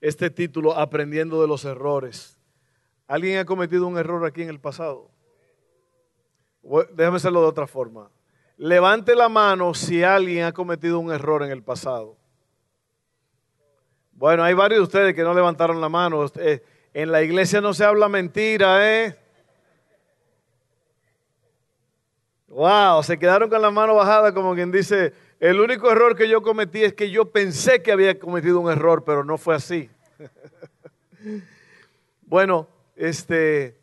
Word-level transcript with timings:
este 0.00 0.30
título, 0.30 0.74
Aprendiendo 0.76 1.40
de 1.40 1.48
los 1.48 1.64
errores. 1.64 2.38
¿Alguien 3.06 3.38
ha 3.38 3.44
cometido 3.44 3.86
un 3.86 3.98
error 3.98 4.24
aquí 4.26 4.42
en 4.42 4.48
el 4.48 4.60
pasado? 4.60 5.10
Déjame 6.92 7.16
hacerlo 7.16 7.40
de 7.40 7.46
otra 7.46 7.66
forma. 7.66 8.10
Levante 8.56 9.14
la 9.14 9.28
mano 9.28 9.72
si 9.72 10.02
alguien 10.02 10.44
ha 10.44 10.52
cometido 10.52 10.98
un 10.98 11.12
error 11.12 11.42
en 11.42 11.50
el 11.50 11.62
pasado. 11.62 12.16
Bueno, 14.12 14.42
hay 14.42 14.52
varios 14.52 14.80
de 14.80 14.82
ustedes 14.82 15.14
que 15.14 15.22
no 15.22 15.32
levantaron 15.32 15.80
la 15.80 15.88
mano. 15.88 16.26
Eh, 16.36 16.62
en 16.92 17.12
la 17.12 17.22
iglesia 17.22 17.60
no 17.60 17.72
se 17.72 17.84
habla 17.84 18.08
mentira, 18.08 18.84
¿eh? 18.84 19.16
Wow, 22.48 23.02
se 23.04 23.18
quedaron 23.18 23.48
con 23.48 23.62
la 23.62 23.70
mano 23.70 23.94
bajada 23.94 24.34
como 24.34 24.54
quien 24.54 24.72
dice, 24.72 25.12
el 25.40 25.60
único 25.60 25.90
error 25.90 26.16
que 26.16 26.28
yo 26.28 26.42
cometí 26.42 26.82
es 26.82 26.94
que 26.94 27.10
yo 27.10 27.30
pensé 27.30 27.80
que 27.80 27.92
había 27.92 28.18
cometido 28.18 28.58
un 28.58 28.70
error, 28.70 29.04
pero 29.04 29.22
no 29.22 29.38
fue 29.38 29.54
así. 29.54 29.88
bueno, 32.22 32.68
este 32.96 33.78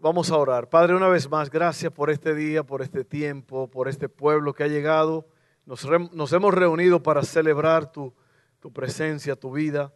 vamos 0.00 0.30
a 0.32 0.36
orar. 0.36 0.68
Padre, 0.68 0.96
una 0.96 1.08
vez 1.08 1.30
más, 1.30 1.48
gracias 1.48 1.92
por 1.92 2.10
este 2.10 2.34
día, 2.34 2.64
por 2.64 2.82
este 2.82 3.04
tiempo, 3.04 3.68
por 3.68 3.88
este 3.88 4.08
pueblo 4.08 4.52
que 4.52 4.64
ha 4.64 4.68
llegado. 4.68 5.28
Nos, 5.64 5.86
nos 6.12 6.32
hemos 6.32 6.52
reunido 6.54 7.02
para 7.02 7.22
celebrar 7.22 7.92
tu, 7.92 8.12
tu 8.58 8.72
presencia, 8.72 9.36
tu 9.36 9.52
vida, 9.52 9.92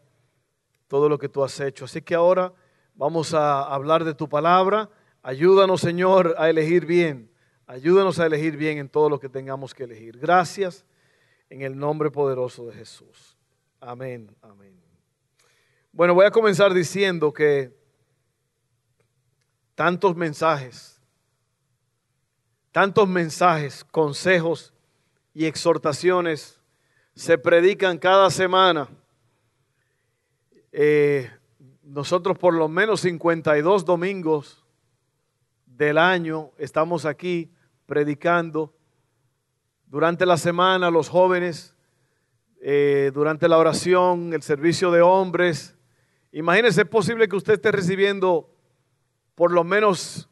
todo 0.87 1.09
lo 1.09 1.19
que 1.19 1.29
tú 1.29 1.43
has 1.43 1.59
hecho. 1.59 1.87
Así 1.87 2.03
que 2.03 2.15
ahora 2.15 2.53
vamos 2.95 3.35
a 3.35 3.63
hablar 3.63 4.05
de 4.05 4.15
tu 4.15 4.29
palabra. 4.29 4.91
Ayúdanos, 5.23 5.81
Señor, 5.81 6.37
a 6.39 6.49
elegir 6.51 6.87
bien 6.87 7.32
Ayúdanos 7.73 8.19
a 8.19 8.27
elegir 8.27 8.59
bien 8.59 8.77
en 8.77 8.87
todo 8.91 9.09
lo 9.09 9.19
que 9.19 9.31
tengamos 9.31 9.73
que 9.73 9.85
elegir. 9.85 10.19
Gracias 10.19 10.85
en 11.49 11.63
el 11.63 11.75
nombre 11.75 12.11
poderoso 12.11 12.67
de 12.67 12.75
Jesús. 12.75 13.39
Amén, 13.81 14.31
amén. 14.43 14.79
Bueno, 15.91 16.13
voy 16.13 16.27
a 16.27 16.31
comenzar 16.31 16.75
diciendo 16.75 17.33
que 17.33 17.75
tantos 19.75 20.15
mensajes, 20.15 21.01
tantos 22.73 23.09
mensajes, 23.09 23.85
consejos 23.85 24.75
y 25.33 25.47
exhortaciones 25.47 26.61
se 27.15 27.39
predican 27.39 27.97
cada 27.97 28.29
semana. 28.29 28.87
Eh, 30.73 31.31
nosotros 31.83 32.37
por 32.37 32.53
lo 32.53 32.69
menos 32.69 33.01
52 33.01 33.87
domingos 33.87 34.63
del 35.65 35.97
año 35.97 36.51
estamos 36.59 37.07
aquí 37.07 37.51
predicando. 37.93 38.73
Durante 39.85 40.25
la 40.25 40.39
semana 40.39 40.91
los 40.91 41.11
jóvenes, 41.11 41.77
eh, 42.63 43.11
durante 43.13 43.47
la 43.47 43.59
oración, 43.59 44.33
el 44.33 44.41
servicio 44.41 44.91
de 44.91 45.03
hombres. 45.03 45.77
Imagínense, 46.33 46.81
es 46.81 46.89
posible 46.89 47.29
que 47.29 47.37
usted 47.37 47.53
esté 47.53 47.71
recibiendo 47.71 48.49
por 49.35 49.53
lo 49.53 49.63
menos, 49.63 50.27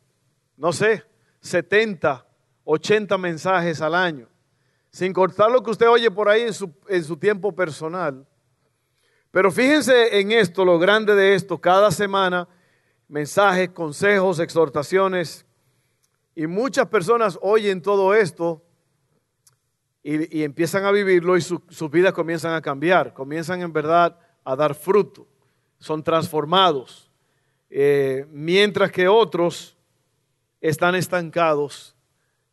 no 0.56 0.72
sé, 0.72 1.04
70, 1.40 2.26
80 2.64 3.18
mensajes 3.18 3.82
al 3.82 3.94
año, 3.94 4.26
sin 4.88 5.12
cortar 5.12 5.50
lo 5.50 5.62
que 5.62 5.72
usted 5.72 5.86
oye 5.86 6.10
por 6.10 6.30
ahí 6.30 6.44
en 6.44 6.54
su, 6.54 6.72
en 6.88 7.04
su 7.04 7.18
tiempo 7.18 7.54
personal. 7.54 8.26
Pero 9.30 9.52
fíjense 9.52 10.18
en 10.18 10.32
esto, 10.32 10.64
lo 10.64 10.78
grande 10.78 11.14
de 11.14 11.34
esto, 11.34 11.58
cada 11.58 11.90
semana, 11.90 12.48
mensajes, 13.06 13.68
consejos, 13.68 14.38
exhortaciones 14.38 15.44
y 16.40 16.46
muchas 16.46 16.86
personas 16.86 17.38
oyen 17.42 17.82
todo 17.82 18.14
esto 18.14 18.64
y, 20.02 20.42
empiezan 20.42 20.86
a 20.86 20.90
vivirlo 20.90 21.36
y 21.36 21.42
sus 21.42 21.90
vidas 21.90 22.14
comienzan 22.14 22.54
a 22.54 22.62
cambiar, 22.62 23.12
comienzan 23.12 23.60
en 23.60 23.74
verdad 23.74 24.18
a 24.42 24.56
dar 24.56 24.74
fruto, 24.74 25.28
son 25.78 26.02
transformados, 26.02 27.10
eh, 27.68 28.24
mientras 28.30 28.90
que 28.90 29.06
otros 29.06 29.76
están 30.62 30.94
estancados 30.94 31.94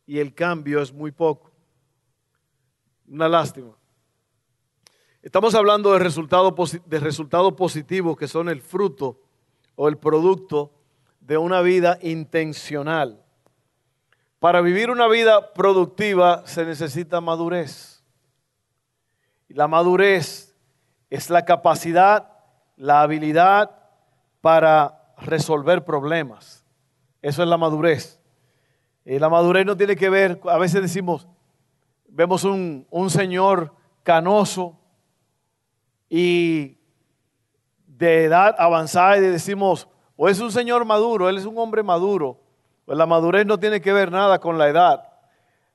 y 0.04 0.18
el 0.18 0.34
cambio 0.34 0.82
es 0.82 0.92
muy 0.92 1.10
poco. 1.10 1.50
Una 3.06 3.26
lástima. 3.26 3.74
Estamos 5.22 5.54
hablando 5.54 5.94
de 5.94 6.00
resultados 6.00 6.78
de 6.84 7.00
resultado 7.00 7.56
positivos 7.56 8.18
que 8.18 8.28
son 8.28 8.50
el 8.50 8.60
fruto 8.60 9.18
o 9.76 9.88
el 9.88 9.96
producto 9.96 10.74
de 11.20 11.38
una 11.38 11.62
vida 11.62 11.98
intencional. 12.02 13.24
Para 14.38 14.60
vivir 14.60 14.90
una 14.90 15.08
vida 15.08 15.52
productiva 15.52 16.46
se 16.46 16.64
necesita 16.64 17.20
madurez. 17.20 18.04
Y 19.48 19.54
la 19.54 19.66
madurez 19.66 20.56
es 21.10 21.30
la 21.30 21.44
capacidad, 21.44 22.30
la 22.76 23.02
habilidad 23.02 23.70
para 24.40 25.14
resolver 25.18 25.84
problemas. 25.84 26.64
Eso 27.20 27.42
es 27.42 27.48
la 27.48 27.56
madurez. 27.56 28.20
Y 29.04 29.18
la 29.18 29.28
madurez 29.28 29.66
no 29.66 29.76
tiene 29.76 29.96
que 29.96 30.10
ver, 30.10 30.40
a 30.44 30.58
veces 30.58 30.82
decimos, 30.82 31.26
vemos 32.08 32.44
un, 32.44 32.86
un 32.90 33.10
señor 33.10 33.74
canoso 34.04 34.78
y 36.08 36.78
de 37.86 38.24
edad 38.24 38.54
avanzada 38.58 39.16
y 39.16 39.22
decimos, 39.22 39.88
o 40.14 40.28
es 40.28 40.38
un 40.40 40.52
señor 40.52 40.84
maduro, 40.84 41.28
él 41.28 41.38
es 41.38 41.46
un 41.46 41.58
hombre 41.58 41.82
maduro. 41.82 42.40
Pues 42.88 42.96
la 42.96 43.04
madurez 43.04 43.44
no 43.44 43.60
tiene 43.60 43.82
que 43.82 43.92
ver 43.92 44.10
nada 44.10 44.38
con 44.38 44.56
la 44.56 44.66
edad. 44.66 45.12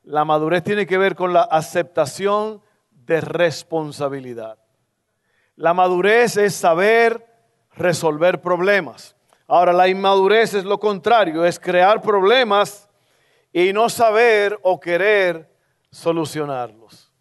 La 0.01 0.25
madurez 0.25 0.63
tiene 0.63 0.87
que 0.87 0.97
ver 0.97 1.15
con 1.15 1.31
la 1.31 1.43
aceptación 1.43 2.59
de 2.89 3.21
responsabilidad. 3.21 4.57
La 5.55 5.75
madurez 5.75 6.37
es 6.37 6.55
saber 6.55 7.23
resolver 7.75 8.41
problemas. 8.41 9.15
Ahora, 9.45 9.73
la 9.73 9.87
inmadurez 9.87 10.55
es 10.55 10.65
lo 10.65 10.79
contrario, 10.79 11.45
es 11.45 11.59
crear 11.59 12.01
problemas 12.01 12.89
y 13.51 13.73
no 13.73 13.89
saber 13.89 14.59
o 14.63 14.79
querer 14.79 15.55
solucionarlos. 15.91 17.13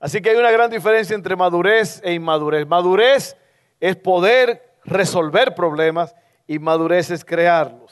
Así 0.00 0.20
que 0.20 0.30
hay 0.30 0.36
una 0.36 0.50
gran 0.50 0.68
diferencia 0.68 1.14
entre 1.14 1.36
madurez 1.36 2.00
e 2.02 2.12
inmadurez. 2.12 2.66
Madurez 2.66 3.36
es 3.78 3.94
poder 3.94 4.80
resolver 4.84 5.54
problemas 5.54 6.16
y 6.48 6.58
madurez 6.58 7.12
es 7.12 7.24
crearlos. 7.24 7.87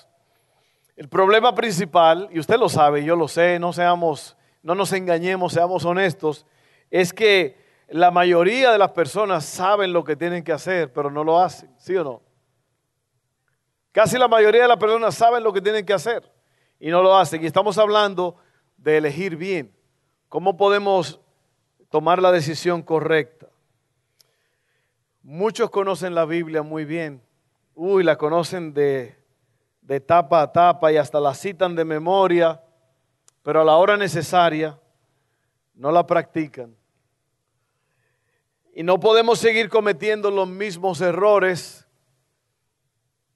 El 0.96 1.08
problema 1.10 1.54
principal, 1.54 2.28
y 2.32 2.38
usted 2.38 2.58
lo 2.58 2.70
sabe, 2.70 3.04
yo 3.04 3.16
lo 3.16 3.28
sé, 3.28 3.58
no 3.58 3.74
seamos, 3.74 4.34
no 4.62 4.74
nos 4.74 4.92
engañemos, 4.94 5.52
seamos 5.52 5.84
honestos, 5.84 6.46
es 6.90 7.12
que 7.12 7.58
la 7.88 8.10
mayoría 8.10 8.72
de 8.72 8.78
las 8.78 8.92
personas 8.92 9.44
saben 9.44 9.92
lo 9.92 10.02
que 10.04 10.16
tienen 10.16 10.42
que 10.42 10.52
hacer, 10.52 10.92
pero 10.94 11.10
no 11.10 11.22
lo 11.22 11.38
hacen, 11.38 11.70
¿sí 11.76 11.94
o 11.96 12.02
no? 12.02 12.22
Casi 13.92 14.16
la 14.16 14.26
mayoría 14.26 14.62
de 14.62 14.68
las 14.68 14.78
personas 14.78 15.14
saben 15.14 15.42
lo 15.42 15.52
que 15.52 15.60
tienen 15.60 15.84
que 15.84 15.92
hacer 15.92 16.30
y 16.80 16.90
no 16.90 17.02
lo 17.02 17.16
hacen. 17.16 17.42
Y 17.42 17.46
estamos 17.46 17.78
hablando 17.78 18.36
de 18.76 18.98
elegir 18.98 19.36
bien. 19.36 19.74
¿Cómo 20.28 20.56
podemos 20.56 21.20
tomar 21.90 22.20
la 22.20 22.32
decisión 22.32 22.82
correcta? 22.82 23.48
Muchos 25.22 25.70
conocen 25.70 26.14
la 26.14 26.24
Biblia 26.24 26.62
muy 26.62 26.84
bien. 26.84 27.22
Uy, 27.74 28.02
la 28.02 28.16
conocen 28.16 28.74
de 28.74 29.16
de 29.86 30.00
tapa 30.00 30.42
a 30.42 30.52
tapa 30.52 30.90
y 30.90 30.96
hasta 30.96 31.20
la 31.20 31.32
citan 31.32 31.76
de 31.76 31.84
memoria, 31.84 32.60
pero 33.42 33.60
a 33.60 33.64
la 33.64 33.76
hora 33.76 33.96
necesaria 33.96 34.78
no 35.74 35.92
la 35.92 36.04
practican. 36.04 36.76
Y 38.74 38.82
no 38.82 38.98
podemos 38.98 39.38
seguir 39.38 39.68
cometiendo 39.68 40.30
los 40.30 40.48
mismos 40.48 41.00
errores 41.00 41.86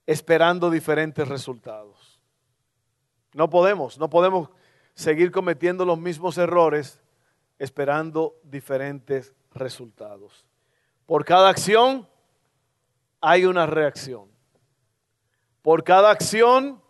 esperando 0.07 0.71
diferentes 0.71 1.27
resultados. 1.29 2.21
No 3.33 3.49
podemos, 3.49 3.97
no 3.97 4.11
podemos 4.11 4.51
seguir 4.95 5.31
cometiendo 5.31 5.85
los 5.85 5.99
mismos 5.99 6.37
errores 6.37 7.01
esperando 7.61 8.35
diferentes 8.43 9.35
resultados. 9.53 10.45
Por 11.07 11.25
cada 11.25 11.49
acción 11.49 12.09
hay 13.21 13.45
una 13.45 13.67
reacción. 13.67 14.30
Por 15.63 15.85
cada 15.85 16.11
acción 16.11 16.83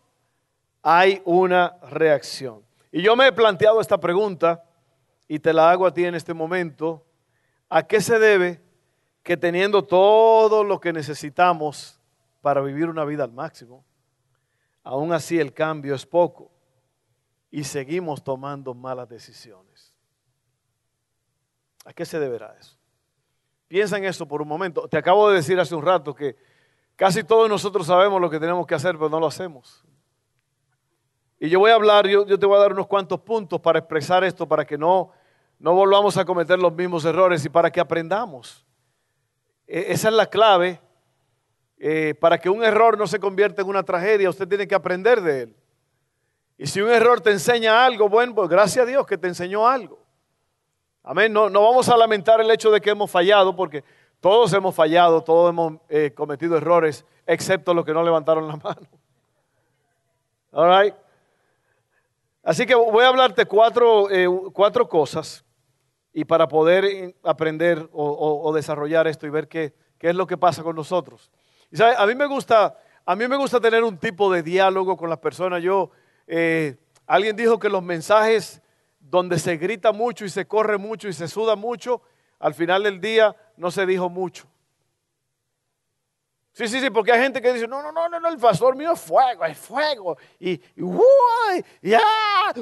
hay 0.83 1.23
una 1.25 1.77
reacción. 1.91 2.65
Y 2.93 3.03
yo 3.03 3.17
me 3.17 3.27
he 3.27 3.33
planteado 3.33 3.81
esta 3.81 3.99
pregunta 3.99 4.65
y 5.29 5.39
te 5.39 5.53
la 5.53 5.71
hago 5.71 5.87
a 5.87 5.95
ti 5.95 6.05
en 6.05 6.15
este 6.15 6.35
momento. 6.35 7.07
¿A 7.69 7.83
qué 7.87 8.01
se 8.01 8.19
debe 8.19 8.63
que 9.23 9.37
teniendo 9.37 9.85
todo 9.85 10.65
lo 10.65 10.81
que 10.81 10.93
necesitamos 10.93 12.01
para 12.41 12.61
vivir 12.61 12.89
una 12.89 13.05
vida 13.05 13.25
al 13.25 13.33
máximo. 13.33 13.85
Aún 14.83 15.13
así 15.13 15.39
el 15.39 15.53
cambio 15.53 15.95
es 15.95 16.07
poco 16.07 16.51
y 17.51 17.65
seguimos 17.65 18.25
tomando 18.25 18.75
malas 18.75 19.09
decisiones. 19.09 19.95
¿A 21.85 21.93
qué 21.93 22.05
se 22.05 22.19
deberá 22.19 22.57
eso? 22.59 22.79
Piensa 23.69 23.99
en 23.99 24.05
eso 24.05 24.27
por 24.27 24.43
un 24.43 24.49
momento. 24.49 24.89
Te 24.89 24.97
acabo 24.97 25.29
de 25.29 25.37
decir 25.37 25.59
hace 25.61 25.75
un 25.75 25.85
rato 25.85 26.15
que 26.15 26.37
casi 27.01 27.25
todos 27.25 27.49
nosotros 27.49 27.87
sabemos 27.87 28.21
lo 28.21 28.29
que 28.29 28.39
tenemos 28.39 28.67
que 28.67 28.75
hacer, 28.75 28.95
pero 28.99 29.09
no 29.09 29.19
lo 29.19 29.27
hacemos. 29.27 29.83
Y 31.39 31.49
yo 31.49 31.59
voy 31.59 31.71
a 31.71 31.77
hablar, 31.77 32.07
yo, 32.07 32.27
te 32.27 32.45
voy 32.45 32.59
a 32.59 32.61
dar 32.61 32.73
unos 32.75 32.87
cuantos 32.87 33.19
puntos 33.21 33.59
para 33.59 33.79
expresar 33.79 34.23
esto, 34.23 34.47
para 34.47 34.67
que 34.67 34.77
no, 34.77 35.11
no 35.59 35.73
volvamos 35.73 36.19
a 36.19 36.27
cometer 36.27 36.59
los 36.59 36.75
mismos 36.75 37.07
errores 37.07 37.43
y 37.43 37.49
para 37.49 37.73
que 37.73 37.81
aprendamos. 37.81 38.67
E, 39.67 39.87
esa 39.89 40.09
es 40.09 40.15
la 40.15 40.27
clave. 40.27 40.79
Eh, 41.79 42.15
para 42.21 42.37
que 42.37 42.51
un 42.51 42.63
error 42.63 42.99
no 42.99 43.07
se 43.07 43.19
convierta 43.19 43.63
en 43.63 43.69
una 43.69 43.83
tragedia, 43.83 44.29
usted 44.29 44.47
tiene 44.47 44.69
que 44.69 44.75
aprender 44.75 45.23
de 45.23 45.45
él. 45.45 45.57
Y 46.59 46.67
si 46.67 46.83
un 46.83 46.91
error 46.91 47.23
te 47.23 47.31
enseña 47.31 47.83
algo, 47.83 48.11
bueno, 48.11 48.35
pues 48.35 48.51
gracias 48.51 48.83
a 48.83 48.87
Dios 48.87 49.07
que 49.07 49.17
te 49.17 49.27
enseñó 49.27 49.67
algo. 49.67 50.05
Amén. 51.03 51.33
No, 51.33 51.49
no 51.49 51.63
vamos 51.63 51.89
a 51.89 51.97
lamentar 51.97 52.43
el 52.43 52.51
hecho 52.51 52.71
de 52.71 52.79
que 52.79 52.91
hemos 52.91 53.11
fallado, 53.11 53.57
porque 53.57 53.85
todos 54.21 54.53
hemos 54.53 54.75
fallado, 54.75 55.23
todos 55.23 55.51
hemos 55.51 55.75
eh, 55.89 56.13
cometido 56.15 56.57
errores, 56.57 57.05
excepto 57.27 57.75
los 57.75 57.85
que 57.85 57.95
no 57.95 58.03
levantaron 58.03 58.47
la 58.47 58.57
mano. 58.63 58.87
All 60.53 60.83
right. 60.83 60.95
Así 62.43 62.67
que 62.67 62.75
voy 62.75 63.05
a 63.05 63.09
hablarte 63.09 63.47
cuatro, 63.47 64.11
eh, 64.11 64.27
cuatro 64.53 64.89
cosas 64.89 65.45
y 66.13 66.25
para 66.25 66.49
poder 66.49 67.15
aprender 67.23 67.89
o, 67.93 68.53
desarrollar 68.55 69.07
esto 69.07 69.27
y 69.27 69.31
ver 69.31 69.47
qué, 69.47 69.75
qué, 69.99 70.11
es 70.11 70.17
lo 70.17 70.27
que 70.27 70.37
pasa 70.37 70.63
con 70.63 70.75
nosotros. 70.75 71.31
Y 71.71 71.81
a 71.83 72.05
mí 72.07 72.15
me 72.15 72.27
gusta, 72.27 72.77
a 73.05 73.15
mí 73.15 73.29
me 73.29 73.37
gusta 73.37 73.61
tener 73.61 73.85
un 73.85 73.99
tipo 73.99 74.33
de 74.33 74.43
diálogo 74.43 74.97
con 74.97 75.09
las 75.09 75.19
personas. 75.19 75.63
Yo, 75.63 75.91
eh, 76.27 76.77
alguien 77.07 77.37
dijo 77.37 77.59
que 77.59 77.69
los 77.69 77.83
mensajes 77.83 78.61
donde 78.99 79.39
se 79.39 79.57
grita 79.57 79.93
mucho 79.93 80.25
y 80.25 80.31
se 80.31 80.47
corre 80.47 80.79
mucho 80.79 81.09
y 81.09 81.13
se 81.13 81.29
suda 81.29 81.57
mucho, 81.57 82.03
al 82.41 82.55
final 82.55 82.83
del 82.83 83.01
día 83.01 83.37
no 83.57 83.71
se 83.71 83.87
dijo 83.87 84.09
mucho. 84.09 84.49
Sí, 86.53 86.67
sí, 86.67 86.81
sí, 86.81 86.91
porque 86.91 87.13
hay 87.13 87.23
gente 87.23 87.41
que 87.41 87.53
dice, 87.53 87.69
no, 87.69 87.81
no, 87.83 87.93
no, 87.93 88.09
no, 88.09 88.19
no 88.19 88.29
el 88.29 88.39
pastor 88.39 88.75
mío 88.75 88.93
es 88.93 89.01
fuego, 89.01 89.45
es 89.45 89.57
fuego. 89.57 90.19
Y, 90.39 90.53
y, 90.53 90.83
y, 91.83 91.95
ah, 91.95 92.53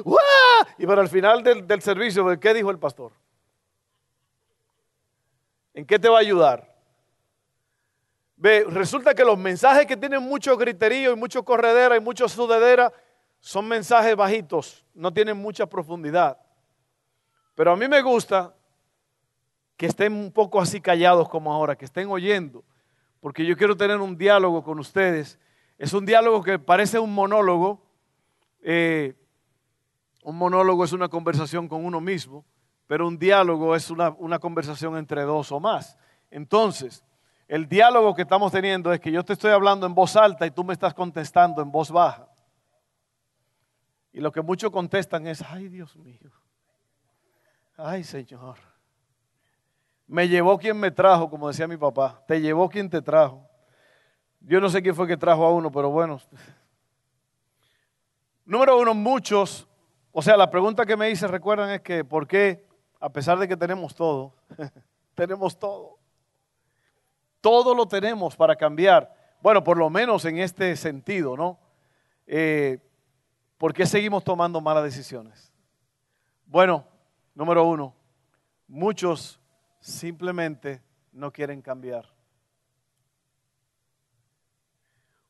y 0.77 0.85
para 0.85 1.01
el 1.01 1.09
final 1.09 1.41
del, 1.41 1.65
del 1.65 1.81
servicio, 1.81 2.39
¿qué 2.39 2.53
dijo 2.53 2.69
el 2.69 2.77
pastor? 2.77 3.11
¿En 5.73 5.85
qué 5.85 5.97
te 5.97 6.07
va 6.07 6.17
a 6.17 6.21
ayudar? 6.21 6.69
Ve, 8.35 8.65
resulta 8.69 9.13
que 9.13 9.25
los 9.25 9.37
mensajes 9.37 9.85
que 9.85 9.97
tienen 9.97 10.21
mucho 10.21 10.55
griterío 10.55 11.11
y 11.11 11.15
mucho 11.15 11.43
corredera 11.43 11.97
y 11.97 11.99
mucho 11.99 12.29
sudedera 12.29 12.93
son 13.39 13.67
mensajes 13.67 14.15
bajitos, 14.15 14.85
no 14.93 15.13
tienen 15.13 15.37
mucha 15.37 15.65
profundidad. 15.65 16.37
Pero 17.55 17.71
a 17.71 17.75
mí 17.75 17.87
me 17.87 18.01
gusta 18.01 18.53
que 19.79 19.87
estén 19.87 20.13
un 20.13 20.31
poco 20.31 20.61
así 20.61 20.79
callados 20.79 21.27
como 21.27 21.51
ahora, 21.51 21.75
que 21.75 21.85
estén 21.85 22.11
oyendo 22.11 22.63
porque 23.19 23.45
yo 23.45 23.57
quiero 23.57 23.75
tener 23.75 23.97
un 23.97 24.17
diálogo 24.17 24.63
con 24.63 24.79
ustedes. 24.79 25.39
Es 25.77 25.93
un 25.93 26.05
diálogo 26.05 26.41
que 26.41 26.57
parece 26.57 26.99
un 26.99 27.13
monólogo. 27.13 27.81
Eh, 28.61 29.15
un 30.23 30.37
monólogo 30.37 30.83
es 30.83 30.93
una 30.93 31.09
conversación 31.09 31.67
con 31.67 31.85
uno 31.85 32.01
mismo, 32.01 32.45
pero 32.87 33.07
un 33.07 33.17
diálogo 33.17 33.75
es 33.75 33.89
una, 33.89 34.09
una 34.11 34.39
conversación 34.39 34.97
entre 34.97 35.23
dos 35.23 35.51
o 35.51 35.59
más. 35.59 35.97
Entonces, 36.29 37.03
el 37.47 37.67
diálogo 37.67 38.13
que 38.13 38.21
estamos 38.23 38.51
teniendo 38.51 38.93
es 38.93 38.99
que 38.99 39.11
yo 39.11 39.23
te 39.23 39.33
estoy 39.33 39.51
hablando 39.51 39.85
en 39.85 39.95
voz 39.95 40.15
alta 40.15 40.45
y 40.45 40.51
tú 40.51 40.63
me 40.63 40.73
estás 40.73 40.93
contestando 40.93 41.61
en 41.61 41.71
voz 41.71 41.91
baja. 41.91 42.27
Y 44.11 44.19
lo 44.19 44.31
que 44.31 44.41
muchos 44.41 44.71
contestan 44.71 45.27
es, 45.27 45.41
ay 45.41 45.67
Dios 45.67 45.95
mío, 45.95 46.31
ay 47.77 48.03
Señor. 48.03 48.68
Me 50.09 50.27
llevó 50.27 50.57
quien 50.57 50.75
me 50.75 50.89
trajo, 50.89 51.29
como 51.29 51.47
decía 51.47 51.67
mi 51.67 51.77
papá. 51.77 52.23
Te 52.27 52.41
llevó 52.41 52.67
quien 52.67 52.89
te 52.89 52.99
trajo. 52.99 53.47
Yo 54.39 54.59
no 54.59 54.67
sé 54.67 54.81
quién 54.81 54.95
fue 54.95 55.07
que 55.07 55.15
trajo 55.15 55.45
a 55.45 55.51
uno, 55.51 55.71
pero 55.71 55.91
bueno. 55.91 56.19
Número 58.43 58.79
uno, 58.79 58.95
muchos, 58.95 59.67
o 60.11 60.23
sea, 60.23 60.35
la 60.35 60.49
pregunta 60.49 60.83
que 60.83 60.97
me 60.97 61.11
hice, 61.11 61.27
recuerdan, 61.27 61.69
es 61.69 61.81
que 61.81 62.03
¿por 62.03 62.25
qué, 62.25 62.65
a 62.99 63.09
pesar 63.09 63.37
de 63.37 63.47
que 63.47 63.55
tenemos 63.55 63.93
todo, 63.93 64.33
tenemos 65.13 65.59
todo? 65.59 65.99
Todo 67.39 67.75
lo 67.75 67.87
tenemos 67.87 68.35
para 68.35 68.55
cambiar. 68.55 69.13
Bueno, 69.43 69.63
por 69.63 69.77
lo 69.77 69.91
menos 69.91 70.25
en 70.25 70.39
este 70.39 70.75
sentido, 70.75 71.37
¿no? 71.37 71.59
Eh, 72.25 72.79
¿Por 73.59 73.75
qué 73.75 73.85
seguimos 73.85 74.23
tomando 74.23 74.59
malas 74.59 74.85
decisiones? 74.85 75.53
Bueno, 76.47 76.83
número 77.35 77.63
uno, 77.63 77.93
muchos 78.67 79.38
simplemente 79.79 80.81
no 81.11 81.31
quieren 81.31 81.61
cambiar. 81.61 82.05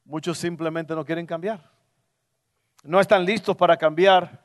Muchos 0.05 0.37
simplemente 0.37 0.95
no 0.95 1.05
quieren 1.05 1.25
cambiar. 1.25 1.71
No 2.83 2.99
están 2.99 3.25
listos 3.25 3.55
para 3.55 3.77
cambiar 3.77 4.43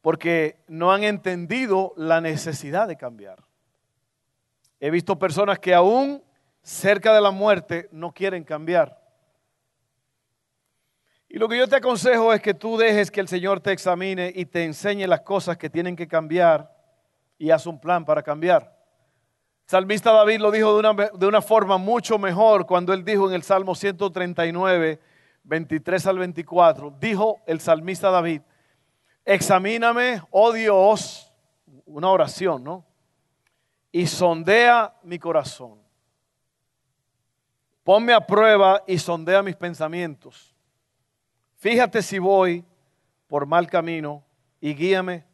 porque 0.00 0.62
no 0.68 0.92
han 0.92 1.02
entendido 1.02 1.92
la 1.96 2.20
necesidad 2.20 2.86
de 2.86 2.96
cambiar. 2.96 3.42
He 4.78 4.90
visto 4.90 5.18
personas 5.18 5.58
que 5.58 5.74
aún 5.74 6.22
cerca 6.62 7.12
de 7.12 7.20
la 7.20 7.30
muerte 7.30 7.88
no 7.90 8.12
quieren 8.12 8.44
cambiar. 8.44 9.02
Y 11.28 11.38
lo 11.38 11.48
que 11.48 11.58
yo 11.58 11.66
te 11.66 11.76
aconsejo 11.76 12.32
es 12.32 12.40
que 12.40 12.54
tú 12.54 12.76
dejes 12.76 13.10
que 13.10 13.20
el 13.20 13.28
Señor 13.28 13.60
te 13.60 13.72
examine 13.72 14.32
y 14.34 14.46
te 14.46 14.64
enseñe 14.64 15.06
las 15.06 15.22
cosas 15.22 15.56
que 15.56 15.68
tienen 15.68 15.96
que 15.96 16.06
cambiar 16.06 16.72
y 17.38 17.50
haz 17.50 17.66
un 17.66 17.80
plan 17.80 18.04
para 18.04 18.22
cambiar. 18.22 18.75
Salmista 19.66 20.12
David 20.12 20.38
lo 20.38 20.52
dijo 20.52 20.74
de 20.74 20.88
una, 20.88 21.10
de 21.12 21.26
una, 21.26 21.42
forma 21.42 21.76
mucho 21.76 22.18
mejor 22.18 22.66
cuando 22.66 22.92
él 22.92 23.04
dijo 23.04 23.28
en 23.28 23.34
el 23.34 23.42
Salmo 23.42 23.74
139, 23.74 25.00
23 25.42 26.06
al 26.06 26.18
24, 26.18 26.94
dijo 27.00 27.40
el 27.46 27.60
salmista 27.60 28.10
David, 28.10 28.42
examíname, 29.24 30.22
oh 30.30 30.52
Dios, 30.52 31.32
una 31.84 32.08
oración, 32.10 32.62
¿no? 32.62 32.84
Y 33.90 34.06
sondea 34.06 34.94
mi 35.02 35.18
corazón. 35.18 35.80
Ponme 37.82 38.12
a 38.12 38.24
prueba 38.24 38.84
y 38.86 38.98
sondea 38.98 39.42
mis 39.42 39.56
pensamientos. 39.56 40.54
Fíjate 41.56 42.02
si 42.02 42.20
voy 42.20 42.64
por 43.26 43.46
mal 43.46 43.68
camino 43.68 44.24
y 44.60 44.74
guíame 44.74 45.24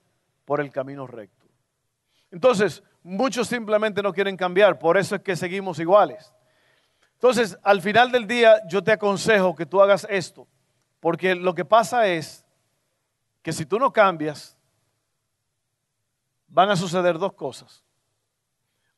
por 0.47 0.61
el 0.61 0.71
camino 0.71 1.07
recto. 1.07 1.47
Entonces, 2.31 2.83
muchos 3.03 3.49
simplemente 3.49 4.03
no 4.03 4.13
quieren 4.13 4.37
cambiar, 4.37 4.79
por 4.79 4.97
eso 4.97 5.17
es 5.17 5.23
que 5.23 5.37
seguimos 5.37 5.79
iguales. 5.79 6.33
Entonces, 7.15 7.57
al 7.63 7.81
final 7.81 8.11
del 8.11 8.27
día, 8.27 8.61
yo 8.69 8.83
te 8.83 8.93
aconsejo 8.93 9.55
que 9.55 9.67
tú 9.67 9.81
hagas 9.81 10.07
esto, 10.11 10.49
porque 11.01 11.35
lo 11.35 11.55
que 11.55 11.65
pasa 11.65 12.07
es 12.07 12.45
que 13.43 13.53
si 13.53 13.67
tú 13.67 13.79
no 13.79 13.93
cambias, 13.93 14.57
van 16.49 16.71
a 16.71 16.77
suceder 16.77 17.19
dos 17.19 17.33
cosas. 17.33 17.85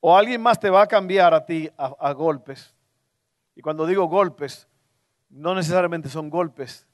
O 0.01 0.17
alguien 0.17 0.43
más 0.43 0.59
te 0.59 0.69
va 0.71 0.83
a 0.83 0.87
cambiar 0.87 1.33
a 1.33 1.45
ti 1.45 1.71
a, 1.79 1.95
a 1.99 2.13
golpes. 2.13 2.75
Y 3.55 3.63
cuando 3.63 3.87
digo 3.87 4.07
golpes, 4.07 4.69
no 5.31 5.55
necesariamente 5.55 6.09
son 6.09 6.29
golpes, 6.29 6.87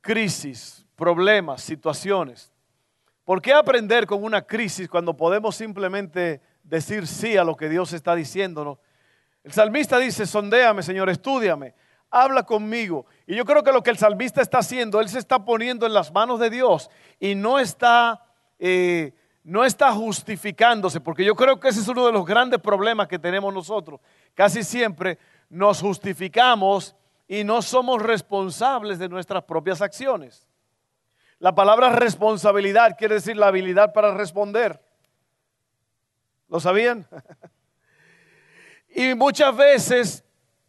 crisis, 0.00 0.86
problemas, 0.96 1.62
situaciones. 1.62 2.52
¿Por 3.28 3.42
qué 3.42 3.52
aprender 3.52 4.06
con 4.06 4.24
una 4.24 4.40
crisis 4.40 4.88
cuando 4.88 5.14
podemos 5.14 5.54
simplemente 5.54 6.40
decir 6.62 7.06
sí 7.06 7.36
a 7.36 7.44
lo 7.44 7.56
que 7.56 7.68
Dios 7.68 7.92
está 7.92 8.14
diciéndonos? 8.14 8.78
El 9.44 9.52
salmista 9.52 9.98
dice, 9.98 10.24
sondéame, 10.24 10.82
Señor, 10.82 11.10
estudiame, 11.10 11.74
habla 12.10 12.44
conmigo. 12.44 13.04
Y 13.26 13.36
yo 13.36 13.44
creo 13.44 13.62
que 13.62 13.70
lo 13.70 13.82
que 13.82 13.90
el 13.90 13.98
salmista 13.98 14.40
está 14.40 14.60
haciendo, 14.60 14.98
él 14.98 15.10
se 15.10 15.18
está 15.18 15.44
poniendo 15.44 15.84
en 15.84 15.92
las 15.92 16.10
manos 16.10 16.40
de 16.40 16.48
Dios 16.48 16.88
y 17.20 17.34
no 17.34 17.58
está, 17.58 18.24
eh, 18.58 19.12
no 19.44 19.62
está 19.62 19.92
justificándose, 19.92 20.98
porque 20.98 21.22
yo 21.22 21.34
creo 21.34 21.60
que 21.60 21.68
ese 21.68 21.80
es 21.80 21.88
uno 21.88 22.06
de 22.06 22.12
los 22.12 22.24
grandes 22.24 22.62
problemas 22.62 23.08
que 23.08 23.18
tenemos 23.18 23.52
nosotros. 23.52 24.00
Casi 24.32 24.64
siempre 24.64 25.18
nos 25.50 25.82
justificamos 25.82 26.96
y 27.28 27.44
no 27.44 27.60
somos 27.60 28.00
responsables 28.00 28.98
de 28.98 29.10
nuestras 29.10 29.44
propias 29.44 29.82
acciones. 29.82 30.47
La 31.40 31.54
palabra 31.54 31.90
responsabilidad 31.90 32.96
quiere 32.98 33.16
decir 33.16 33.36
la 33.36 33.48
habilidad 33.48 33.92
para 33.92 34.12
responder. 34.12 34.80
¿Lo 36.48 36.58
sabían? 36.58 37.06
y 38.88 39.14
muchas 39.14 39.56
veces, 39.56 40.24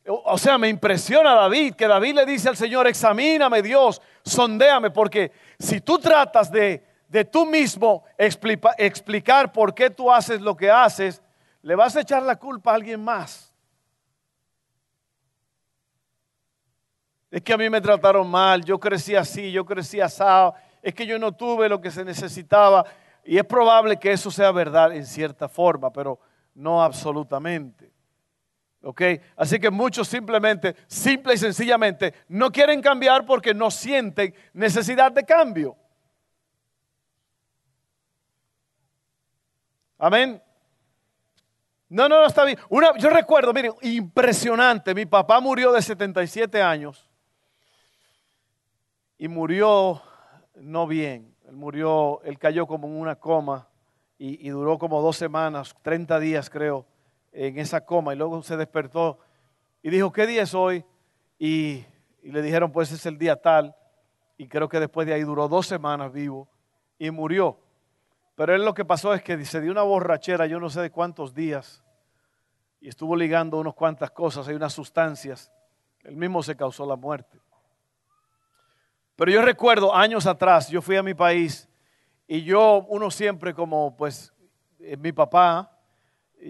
o 0.06 0.38
sea, 0.38 0.58
me 0.58 0.70
impresiona 0.70 1.34
David, 1.34 1.74
que 1.74 1.88
David 1.88 2.16
le 2.16 2.26
dice 2.26 2.50
al 2.50 2.58
Señor, 2.58 2.86
examíname 2.86 3.62
Dios, 3.64 4.02
sondéame, 4.24 4.92
porque 4.92 5.32
si 5.58 5.82
tú 5.82 5.98
tratas 5.98 6.52
de, 6.52 6.86
de 7.08 7.26
tú 7.26 7.46
mismo 7.48 8.04
explicar 8.18 9.52
por 9.52 9.74
qué 9.74 9.90
tú 9.90 10.12
haces 10.12 10.40
lo 10.40 10.56
que 10.56 10.70
haces, 10.70 11.22
le 11.64 11.76
vas 11.76 11.96
a 11.96 12.02
echar 12.02 12.22
la 12.22 12.36
culpa 12.36 12.72
a 12.72 12.76
alguien 12.76 13.04
más. 13.04 13.49
Es 17.32 17.44
que 17.44 17.54
a 17.54 17.58
mí 17.58 17.70
me 17.70 17.82
trataron 17.82 18.30
mal, 18.30 18.64
yo 18.64 18.80
crecí 18.80 19.16
así, 19.16 19.52
yo 19.52 19.66
crecí 19.66 20.02
asado, 20.02 20.56
es 20.82 20.96
que 20.96 21.06
yo 21.06 21.20
no 21.20 21.32
tuve 21.32 21.70
lo 21.70 21.80
que 21.80 21.92
se 21.92 22.04
necesitaba. 22.04 22.86
Y 23.24 23.38
es 23.38 23.44
probable 23.44 23.98
que 23.98 24.12
eso 24.12 24.32
sea 24.32 24.52
verdad 24.52 24.96
en 24.96 25.06
cierta 25.06 25.48
forma, 25.48 25.92
pero 25.92 26.20
no 26.56 26.82
absolutamente. 26.82 27.92
¿Ok? 28.82 29.02
Así 29.36 29.60
que 29.60 29.70
muchos 29.70 30.08
simplemente, 30.08 30.76
simple 30.88 31.36
y 31.36 31.38
sencillamente, 31.38 32.14
no 32.30 32.52
quieren 32.52 32.82
cambiar 32.82 33.26
porque 33.26 33.54
no 33.54 33.70
sienten 33.70 34.34
necesidad 34.54 35.12
de 35.12 35.24
cambio. 35.24 35.76
Amén. 40.00 40.42
No, 41.90 42.08
no, 42.08 42.22
no 42.22 42.26
está 42.26 42.46
bien. 42.46 42.58
Yo 42.98 43.10
recuerdo, 43.10 43.54
miren, 43.54 43.74
impresionante. 43.82 44.96
Mi 44.96 45.06
papá 45.06 45.40
murió 45.42 45.72
de 45.74 45.82
77 45.82 46.62
años 46.62 47.09
y 49.20 49.28
murió 49.28 50.02
no 50.56 50.88
bien. 50.88 51.36
Él 51.48 51.56
murió, 51.56 52.22
él 52.24 52.40
cayó 52.40 52.66
como 52.66 52.88
en 52.88 52.96
una 52.96 53.16
coma 53.16 53.68
y, 54.18 54.50
duró 54.50 54.78
como 54.78 55.02
dos 55.02 55.16
semanas, 55.16 55.76
30 55.82 56.20
días 56.20 56.50
creo, 56.50 56.86
en 57.32 57.58
esa 57.60 57.86
coma. 57.86 58.14
Y 58.14 58.18
luego 58.18 58.42
se 58.42 58.58
despertó 58.58 59.20
y 59.84 59.90
dijo, 59.90 60.12
¿qué 60.12 60.26
día 60.26 60.44
es 60.44 60.54
hoy? 60.54 60.84
Y, 61.38 61.86
y 62.22 62.32
le 62.32 62.42
dijeron, 62.42 62.72
pues 62.72 62.92
es 62.92 63.06
el 63.06 63.18
día 63.18 63.36
tal. 63.36 63.76
Y 64.38 64.48
creo 64.48 64.68
que 64.68 64.80
después 64.80 65.06
de 65.06 65.14
ahí 65.14 65.24
duró 65.24 65.48
dos 65.48 65.68
semanas 65.68 66.12
vivo 66.12 66.50
y 66.98 67.12
murió. 67.12 67.60
Pero 68.36 68.56
él 68.56 68.64
lo 68.64 68.74
que 68.74 68.86
pasó 68.86 69.14
es 69.14 69.22
que 69.22 69.44
se 69.46 69.60
dio 69.60 69.72
una 69.72 69.84
borrachera, 69.84 70.48
yo 70.48 70.60
no 70.60 70.70
sé 70.70 70.82
de 70.82 70.92
cuántos 70.92 71.34
días, 71.34 71.84
y 72.80 72.88
estuvo 72.88 73.16
ligando 73.18 73.58
unas 73.58 73.74
cuantas 73.74 74.12
cosas, 74.12 74.48
hay 74.48 74.56
unas 74.56 74.72
sustancias. 74.72 75.52
Él 76.04 76.16
mismo 76.16 76.42
se 76.42 76.56
causó 76.56 76.86
la 76.86 76.96
muerte. 76.96 77.38
Pero 79.20 79.34
yo 79.34 79.42
recuerdo 79.42 79.94
años 79.94 80.26
atrás, 80.26 80.70
yo 80.70 80.82
fui 80.82 80.96
a 80.96 81.04
mi 81.04 81.14
país 81.14 81.68
y 82.26 82.44
yo, 82.44 82.86
uno 82.88 83.12
siempre 83.12 83.54
como 83.54 83.98
pues 83.98 84.32
eh, 84.80 84.96
mi 84.96 85.12
papá, 85.12 85.78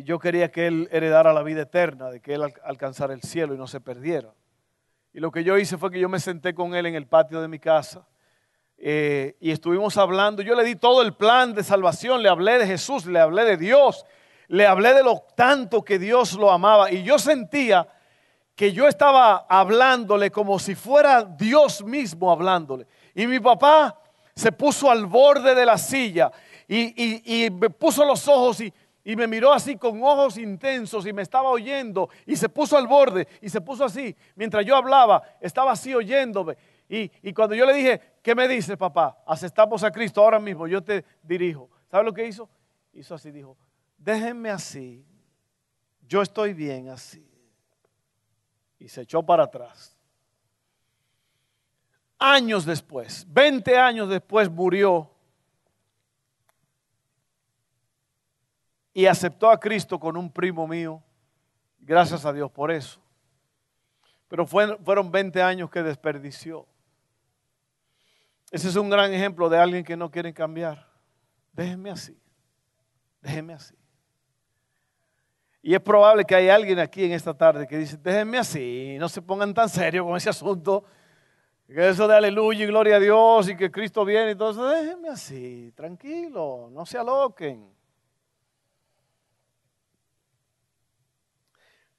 yo 0.03 0.19
quería 0.19 0.51
que 0.51 0.67
él 0.67 0.88
heredara 0.91 1.33
la 1.33 1.41
vida 1.41 1.63
eterna, 1.63 2.11
de 2.11 2.19
que 2.19 2.35
él 2.35 2.43
alcanzara 2.63 3.15
el 3.15 3.23
cielo 3.23 3.55
y 3.55 3.57
no 3.57 3.65
se 3.65 3.81
perdiera. 3.81 4.35
Y 5.13 5.19
lo 5.19 5.31
que 5.31 5.43
yo 5.43 5.57
hice 5.57 5.79
fue 5.79 5.89
que 5.89 5.99
yo 5.99 6.09
me 6.09 6.19
senté 6.19 6.53
con 6.53 6.75
él 6.75 6.85
en 6.85 6.93
el 6.93 7.07
patio 7.07 7.41
de 7.41 7.47
mi 7.47 7.57
casa 7.57 8.05
eh, 8.77 9.35
y 9.39 9.49
estuvimos 9.49 9.97
hablando. 9.97 10.43
Yo 10.43 10.53
le 10.53 10.63
di 10.63 10.75
todo 10.75 11.01
el 11.01 11.15
plan 11.15 11.55
de 11.55 11.63
salvación, 11.63 12.21
le 12.21 12.29
hablé 12.29 12.59
de 12.59 12.67
Jesús, 12.67 13.07
le 13.07 13.19
hablé 13.19 13.45
de 13.45 13.57
Dios, 13.57 14.05
le 14.47 14.67
hablé 14.67 14.93
de 14.93 15.01
lo 15.01 15.23
tanto 15.35 15.83
que 15.83 15.97
Dios 15.97 16.33
lo 16.33 16.51
amaba. 16.51 16.91
Y 16.91 17.01
yo 17.01 17.17
sentía 17.17 17.88
que 18.59 18.73
yo 18.73 18.89
estaba 18.89 19.45
hablándole 19.47 20.31
como 20.31 20.59
si 20.59 20.75
fuera 20.75 21.23
Dios 21.23 21.81
mismo 21.81 22.29
hablándole. 22.29 22.87
Y 23.15 23.25
mi 23.25 23.39
papá 23.39 23.97
se 24.35 24.51
puso 24.51 24.91
al 24.91 25.05
borde 25.05 25.55
de 25.55 25.65
la 25.65 25.77
silla 25.77 26.29
y, 26.67 27.47
me 27.51 27.69
puso 27.69 28.03
los 28.03 28.27
ojos 28.27 28.59
y, 28.59 28.73
y 29.05 29.15
me 29.15 29.27
miró 29.27 29.53
así 29.53 29.77
con 29.77 30.03
ojos 30.03 30.37
intensos 30.37 31.07
y 31.07 31.13
me 31.13 31.21
estaba 31.21 31.49
oyendo 31.49 32.09
y 32.25 32.35
se 32.35 32.49
puso 32.49 32.75
al 32.75 32.85
borde 32.85 33.29
y 33.41 33.47
se 33.47 33.61
puso 33.61 33.85
así. 33.85 34.13
Mientras 34.35 34.65
yo 34.65 34.75
hablaba, 34.75 35.23
estaba 35.39 35.71
así 35.71 35.95
oyéndome. 35.95 36.57
Y, 36.89 37.31
cuando 37.31 37.55
yo 37.55 37.65
le 37.65 37.73
dije, 37.73 38.01
¿qué 38.21 38.35
me 38.35 38.45
dice 38.45 38.75
papá? 38.75 39.23
Aceptamos 39.25 39.85
a 39.85 39.91
Cristo 39.91 40.21
ahora 40.21 40.37
mismo, 40.37 40.67
yo 40.67 40.83
te 40.83 41.05
dirijo. 41.23 41.69
¿Sabe 41.89 42.03
lo 42.03 42.13
que 42.13 42.27
hizo? 42.27 42.49
Hizo 42.91 43.15
así, 43.15 43.31
dijo, 43.31 43.55
déjenme 43.97 44.49
así, 44.49 45.05
yo 46.05 46.21
estoy 46.21 46.53
bien 46.53 46.89
así. 46.89 47.28
Y 48.79 48.88
se 48.88 49.01
echó 49.01 49.21
para 49.21 49.43
atrás. 49.43 49.95
Años 52.17 52.65
después, 52.65 53.25
20 53.29 53.77
años 53.77 54.09
después 54.09 54.50
murió 54.50 55.09
y 58.93 59.05
aceptó 59.05 59.50
a 59.50 59.59
Cristo 59.59 60.00
con 60.00 60.17
un 60.17 60.29
primo 60.29 60.67
mío. 60.67 61.01
Gracias 61.79 62.25
a 62.25 62.33
Dios 62.33 62.51
por 62.51 62.71
eso. 62.71 63.00
Pero 64.27 64.45
fueron 64.45 65.12
20 65.12 65.41
años 65.41 65.69
que 65.69 65.81
desperdició. 65.81 66.67
Ese 68.51 68.67
es 68.67 68.75
un 68.75 68.89
gran 68.89 69.13
ejemplo 69.13 69.48
de 69.48 69.57
alguien 69.57 69.86
que 69.86 69.95
no 69.95 70.12
quiere 70.12 70.33
cambiar. 70.33 70.89
Déjenme 71.53 71.91
así. 71.91 72.19
Déjenme 73.21 73.53
así. 73.53 73.78
Y 75.61 75.73
es 75.73 75.81
probable 75.81 76.23
que 76.23 76.35
hay 76.35 76.49
alguien 76.49 76.79
aquí 76.79 77.03
en 77.03 77.11
esta 77.11 77.33
tarde 77.33 77.67
que 77.67 77.77
dice, 77.77 77.97
déjenme 77.97 78.37
así, 78.37 78.95
no 78.97 79.09
se 79.09 79.21
pongan 79.21 79.53
tan 79.53 79.67
serios 79.67 80.05
con 80.05 80.15
ese 80.15 80.29
asunto. 80.29 80.85
Que 81.67 81.89
eso 81.89 82.07
de 82.07 82.15
aleluya 82.15 82.63
y 82.63 82.67
gloria 82.67 82.95
a 82.95 82.99
Dios 82.99 83.49
y 83.49 83.55
que 83.55 83.69
Cristo 83.69 84.03
viene 84.03 84.31
eso, 84.31 84.67
déjenme 84.67 85.09
así, 85.09 85.71
tranquilo, 85.75 86.69
no 86.71 86.85
se 86.85 86.97
aloquen. 86.97 87.69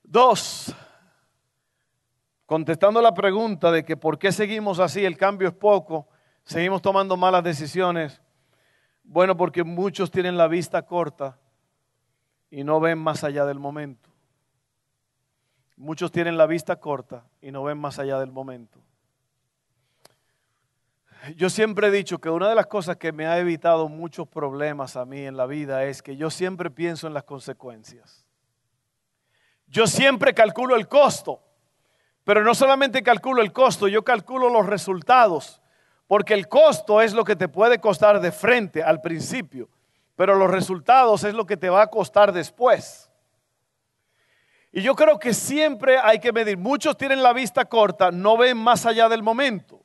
Dos, 0.03 0.75
contestando 2.47 3.01
la 3.01 3.15
pregunta 3.15 3.71
de 3.71 3.85
que 3.85 3.97
por 3.97 4.19
qué 4.19 4.33
seguimos 4.33 4.81
así, 4.81 5.05
el 5.05 5.17
cambio 5.17 5.47
es 5.47 5.55
poco, 5.55 6.09
seguimos 6.43 6.83
tomando 6.83 7.17
malas 7.17 7.45
decisiones. 7.45 8.21
Bueno, 9.05 9.37
porque 9.37 9.63
muchos 9.63 10.11
tienen 10.11 10.37
la 10.37 10.49
vista 10.49 10.83
corta 10.83 11.39
y 12.51 12.65
no 12.65 12.81
ven 12.81 12.99
más 12.99 13.25
allá 13.25 13.45
del 13.45 13.59
momento. 13.59 14.11
Muchos 15.77 16.13
tienen 16.13 16.37
la 16.37 16.47
vista 16.47 16.77
corta 16.77 17.25
y 17.41 17.51
no 17.53 17.63
ven 17.63 17.79
más 17.79 17.99
allá 17.99 18.19
del 18.19 18.33
momento. 18.33 18.79
Yo 21.37 21.51
siempre 21.51 21.89
he 21.89 21.91
dicho 21.91 22.19
que 22.19 22.31
una 22.31 22.49
de 22.49 22.55
las 22.55 22.67
cosas 22.67 22.97
que 22.97 23.13
me 23.13 23.27
ha 23.27 23.39
evitado 23.39 23.89
muchos 23.89 24.27
problemas 24.27 24.97
a 24.97 25.05
mí 25.05 25.21
en 25.21 25.37
la 25.37 25.47
vida 25.47 25.85
es 25.85 26.03
que 26.03 26.17
yo 26.17 26.31
siempre 26.31 26.71
pienso 26.71 27.07
en 27.07 27.15
las 27.15 27.25
consecuencias. 27.25 28.27
Yo 29.67 29.87
siempre 29.87 30.35
calculo 30.35 30.77
el 30.77 30.89
costo, 30.89 31.43
pero 32.25 32.43
no 32.43 32.55
solamente 32.55 33.03
calculo 33.03 33.43
el 33.43 33.53
costo, 33.53 33.87
yo 33.87 34.03
calculo 34.03 34.49
los 34.49 34.67
resultados, 34.67 35.61
porque 36.07 36.35
el 36.35 36.49
costo 36.49 37.01
es 37.01 37.13
lo 37.13 37.25
que 37.25 37.37
te 37.37 37.49
puede 37.49 37.79
costar 37.79 38.21
de 38.21 38.33
frente 38.33 38.83
al 38.83 39.01
principio 39.01 39.69
pero 40.21 40.35
los 40.35 40.51
resultados 40.51 41.25
es 41.25 41.33
lo 41.33 41.47
que 41.47 41.57
te 41.57 41.71
va 41.71 41.81
a 41.81 41.87
costar 41.87 42.31
después. 42.31 43.11
Y 44.71 44.83
yo 44.83 44.95
creo 44.95 45.19
que 45.19 45.33
siempre 45.33 45.97
hay 45.97 46.19
que 46.19 46.31
medir. 46.31 46.59
Muchos 46.59 46.95
tienen 46.99 47.23
la 47.23 47.33
vista 47.33 47.65
corta, 47.65 48.11
no 48.11 48.37
ven 48.37 48.59
más 48.59 48.85
allá 48.85 49.09
del 49.09 49.23
momento. 49.23 49.83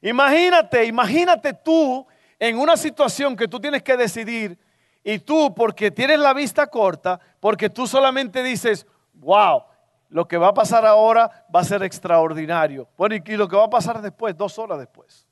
Imagínate, 0.00 0.86
imagínate 0.86 1.52
tú 1.52 2.04
en 2.40 2.58
una 2.58 2.76
situación 2.76 3.36
que 3.36 3.46
tú 3.46 3.60
tienes 3.60 3.84
que 3.84 3.96
decidir 3.96 4.58
y 5.04 5.20
tú 5.20 5.54
porque 5.54 5.92
tienes 5.92 6.18
la 6.18 6.34
vista 6.34 6.66
corta, 6.66 7.20
porque 7.38 7.70
tú 7.70 7.86
solamente 7.86 8.42
dices, 8.42 8.84
wow, 9.14 9.62
lo 10.08 10.26
que 10.26 10.38
va 10.38 10.48
a 10.48 10.54
pasar 10.54 10.84
ahora 10.84 11.46
va 11.54 11.60
a 11.60 11.64
ser 11.64 11.84
extraordinario. 11.84 12.88
Bueno, 12.96 13.14
y 13.14 13.36
lo 13.36 13.46
que 13.46 13.54
va 13.54 13.66
a 13.66 13.70
pasar 13.70 14.02
después, 14.02 14.36
dos 14.36 14.58
horas 14.58 14.80
después. 14.80 15.24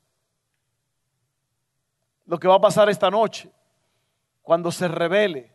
Lo 2.25 2.39
que 2.39 2.47
va 2.47 2.55
a 2.55 2.61
pasar 2.61 2.89
esta 2.89 3.11
noche 3.11 3.51
cuando 4.45 4.71
se 4.71 4.87
revele? 4.87 5.51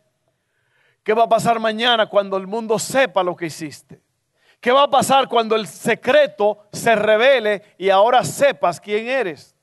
¿Qué 1.01 1.13
va 1.13 1.23
a 1.23 1.29
pasar 1.29 1.59
mañana 1.59 2.07
cuando 2.07 2.37
el 2.37 2.45
mundo 2.45 2.77
sepa 2.77 3.23
lo 3.23 3.35
que 3.35 3.47
hiciste? 3.47 4.03
¿Qué 4.59 4.71
va 4.71 4.83
a 4.83 4.89
pasar 4.89 5.27
cuando 5.27 5.55
el 5.55 5.65
secreto 5.65 6.67
se 6.71 6.95
revele 6.95 7.63
y 7.79 7.89
ahora 7.89 8.23
sepas 8.23 8.79
quién 8.79 9.07
eres? 9.07 9.55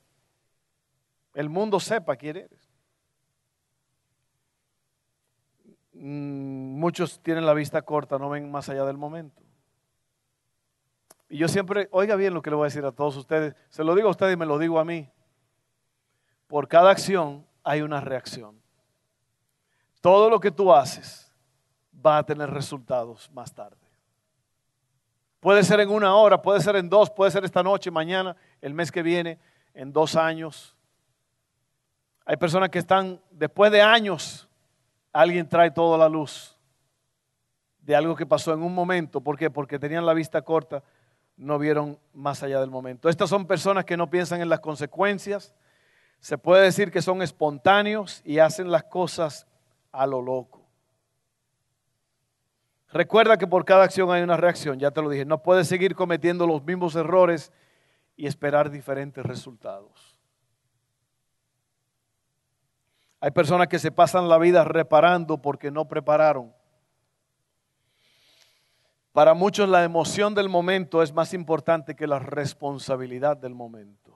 El 1.33 1.47
mundo 1.47 1.79
sepa 1.79 2.17
quién 2.17 2.35
eres. 2.35 2.69
Mm, 5.93 6.77
muchos 6.79 7.21
tienen 7.21 7.45
la 7.45 7.53
vista 7.53 7.81
corta, 7.83 8.17
no 8.17 8.29
ven 8.29 8.51
más 8.51 8.67
allá 8.67 8.83
del 8.83 8.97
momento. 8.97 9.41
Y 11.29 11.37
yo 11.37 11.47
siempre, 11.47 11.87
oiga 11.91 12.15
bien 12.15 12.33
lo 12.33 12.41
que 12.41 12.49
le 12.49 12.55
voy 12.55 12.63
a 12.63 12.67
decir 12.67 12.83
a 12.83 12.91
todos 12.91 13.15
ustedes, 13.15 13.55
se 13.69 13.83
lo 13.83 13.95
digo 13.95 14.07
a 14.07 14.11
ustedes 14.11 14.33
y 14.33 14.37
me 14.37 14.47
lo 14.47 14.57
digo 14.57 14.79
a 14.79 14.85
mí. 14.85 15.09
Por 16.47 16.67
cada 16.67 16.89
acción 16.89 17.45
hay 17.63 17.81
una 17.81 18.01
reacción. 18.01 18.58
Todo 20.01 20.29
lo 20.29 20.39
que 20.39 20.51
tú 20.51 20.73
haces 20.73 21.31
va 22.05 22.17
a 22.17 22.25
tener 22.25 22.49
resultados 22.49 23.29
más 23.31 23.53
tarde. 23.53 23.77
Puede 25.39 25.63
ser 25.63 25.79
en 25.79 25.89
una 25.89 26.15
hora, 26.15 26.41
puede 26.41 26.59
ser 26.61 26.75
en 26.75 26.89
dos, 26.89 27.09
puede 27.09 27.31
ser 27.31 27.45
esta 27.45 27.63
noche, 27.63 27.91
mañana, 27.91 28.35
el 28.61 28.73
mes 28.73 28.91
que 28.91 29.01
viene, 29.01 29.39
en 29.73 29.93
dos 29.93 30.15
años. 30.15 30.75
Hay 32.25 32.37
personas 32.37 32.69
que 32.69 32.79
están, 32.79 33.21
después 33.31 33.71
de 33.71 33.81
años, 33.81 34.49
alguien 35.13 35.47
trae 35.47 35.71
toda 35.71 35.97
la 35.97 36.09
luz 36.09 36.57
de 37.79 37.95
algo 37.95 38.15
que 38.15 38.25
pasó 38.25 38.53
en 38.53 38.61
un 38.61 38.73
momento. 38.75 39.21
¿Por 39.21 39.37
qué? 39.37 39.49
Porque 39.49 39.79
tenían 39.79 40.05
la 40.05 40.13
vista 40.13 40.41
corta, 40.41 40.83
no 41.37 41.57
vieron 41.57 41.97
más 42.13 42.43
allá 42.43 42.59
del 42.59 42.69
momento. 42.69 43.09
Estas 43.09 43.29
son 43.29 43.47
personas 43.47 43.85
que 43.85 43.97
no 43.97 44.09
piensan 44.09 44.41
en 44.41 44.49
las 44.49 44.59
consecuencias. 44.59 45.55
Se 46.19 46.37
puede 46.37 46.65
decir 46.65 46.91
que 46.91 47.01
son 47.01 47.21
espontáneos 47.21 48.21
y 48.25 48.39
hacen 48.39 48.69
las 48.69 48.83
cosas 48.83 49.47
a 49.91 50.05
lo 50.05 50.21
loco. 50.21 50.65
Recuerda 52.91 53.37
que 53.37 53.47
por 53.47 53.65
cada 53.65 53.83
acción 53.83 54.11
hay 54.11 54.23
una 54.23 54.37
reacción, 54.37 54.79
ya 54.79 54.91
te 54.91 55.01
lo 55.01 55.09
dije. 55.09 55.25
No 55.25 55.43
puedes 55.43 55.67
seguir 55.67 55.95
cometiendo 55.95 56.47
los 56.47 56.63
mismos 56.63 56.95
errores 56.95 57.51
y 58.15 58.25
esperar 58.25 58.71
diferentes 58.71 59.23
resultados. 59.23 60.17
Hay 63.21 63.31
personas 63.31 63.67
que 63.67 63.79
se 63.79 63.91
pasan 63.91 64.29
la 64.29 64.37
vida 64.37 64.63
reparando 64.63 65.41
porque 65.41 65.71
no 65.71 65.87
prepararon. 65.87 66.53
Para 69.11 69.33
muchos 69.33 69.67
la 69.67 69.83
emoción 69.83 70.33
del 70.33 70.49
momento 70.49 71.03
es 71.03 71.13
más 71.13 71.33
importante 71.33 71.95
que 71.95 72.07
la 72.07 72.19
responsabilidad 72.19 73.35
del 73.37 73.53
momento. 73.53 74.08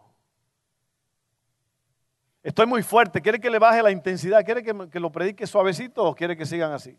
Estoy 2.44 2.66
muy 2.66 2.84
fuerte, 2.84 3.22
¿quiere 3.22 3.40
que 3.40 3.50
le 3.50 3.58
baje 3.58 3.82
la 3.82 3.90
intensidad? 3.90 4.44
¿Quiere 4.44 4.62
que, 4.62 4.90
que 4.90 5.00
lo 5.00 5.12
predique 5.12 5.48
suavecito 5.48 6.04
o 6.04 6.14
quiere 6.14 6.36
que 6.36 6.46
sigan 6.46 6.74
así? 6.74 6.98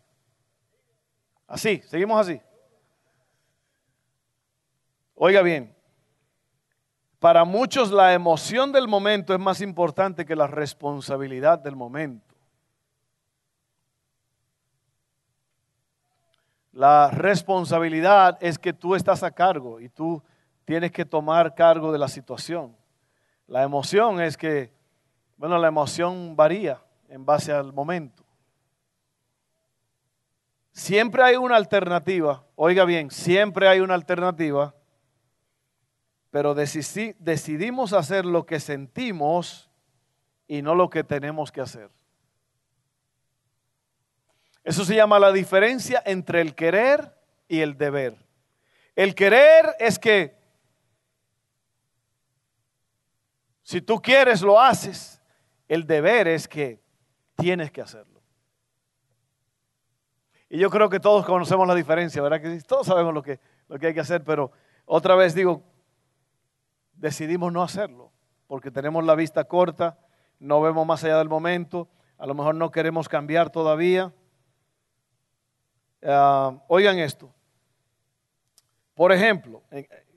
Así, 1.47 1.81
seguimos 1.85 2.19
así. 2.19 2.41
Oiga 5.13 5.43
bien, 5.43 5.73
para 7.19 7.45
muchos 7.45 7.91
la 7.91 8.13
emoción 8.13 8.71
del 8.71 8.87
momento 8.87 9.33
es 9.33 9.39
más 9.39 9.61
importante 9.61 10.25
que 10.25 10.35
la 10.35 10.47
responsabilidad 10.47 11.57
del 11.57 11.75
momento. 11.75 12.35
La 16.71 17.09
responsabilidad 17.09 18.37
es 18.41 18.59
que 18.59 18.73
tú 18.73 18.95
estás 18.95 19.23
a 19.23 19.31
cargo 19.31 19.79
y 19.79 19.87
tú 19.87 20.21
tienes 20.65 20.91
que 20.91 21.05
tomar 21.05 21.55
cargo 21.55 21.91
de 21.91 21.97
la 21.97 22.09
situación. 22.09 22.75
La 23.47 23.63
emoción 23.63 24.19
es 24.19 24.35
que, 24.35 24.74
bueno, 25.37 25.57
la 25.57 25.67
emoción 25.67 26.35
varía 26.35 26.81
en 27.09 27.25
base 27.25 27.51
al 27.51 27.73
momento. 27.73 28.23
Siempre 30.71 31.23
hay 31.23 31.35
una 31.35 31.55
alternativa, 31.55 32.45
oiga 32.55 32.83
bien, 32.83 33.09
siempre 33.09 33.67
hay 33.67 33.79
una 33.79 33.93
alternativa, 33.93 34.75
pero 36.31 36.53
decidimos 36.53 37.93
hacer 37.93 38.25
lo 38.25 38.45
que 38.45 38.59
sentimos 38.59 39.69
y 40.47 40.61
no 40.61 40.75
lo 40.75 40.89
que 40.89 41.03
tenemos 41.03 41.51
que 41.51 41.61
hacer. 41.61 41.89
Eso 44.65 44.83
se 44.83 44.95
llama 44.95 45.19
la 45.19 45.31
diferencia 45.31 46.01
entre 46.05 46.41
el 46.41 46.55
querer 46.55 47.15
y 47.47 47.61
el 47.61 47.77
deber. 47.77 48.17
El 48.95 49.15
querer 49.15 49.75
es 49.79 49.99
que 49.99 50.35
si 53.61 53.81
tú 53.81 54.01
quieres 54.01 54.41
lo 54.41 54.59
haces, 54.59 55.14
el 55.67 55.87
deber 55.87 56.27
es 56.27 56.47
que 56.47 56.81
tienes 57.35 57.71
que 57.71 57.81
hacerlo. 57.81 58.21
Y 60.49 60.59
yo 60.59 60.69
creo 60.69 60.89
que 60.89 60.99
todos 60.99 61.25
conocemos 61.25 61.67
la 61.67 61.75
diferencia, 61.75 62.21
¿verdad? 62.21 62.41
Que 62.41 62.61
todos 62.61 62.87
sabemos 62.87 63.13
lo 63.13 63.23
que, 63.23 63.39
lo 63.67 63.79
que 63.79 63.87
hay 63.87 63.93
que 63.93 63.99
hacer, 63.99 64.23
pero 64.23 64.51
otra 64.85 65.15
vez 65.15 65.33
digo, 65.33 65.63
decidimos 66.93 67.51
no 67.51 67.63
hacerlo, 67.63 68.11
porque 68.47 68.71
tenemos 68.71 69.03
la 69.03 69.15
vista 69.15 69.43
corta, 69.45 69.99
no 70.39 70.61
vemos 70.61 70.85
más 70.85 71.03
allá 71.03 71.17
del 71.17 71.29
momento, 71.29 71.89
a 72.17 72.25
lo 72.25 72.35
mejor 72.35 72.55
no 72.55 72.71
queremos 72.71 73.09
cambiar 73.09 73.49
todavía. 73.49 74.13
Ah, 76.03 76.57
oigan 76.67 76.99
esto. 76.99 77.33
Por 78.93 79.11
ejemplo, 79.11 79.63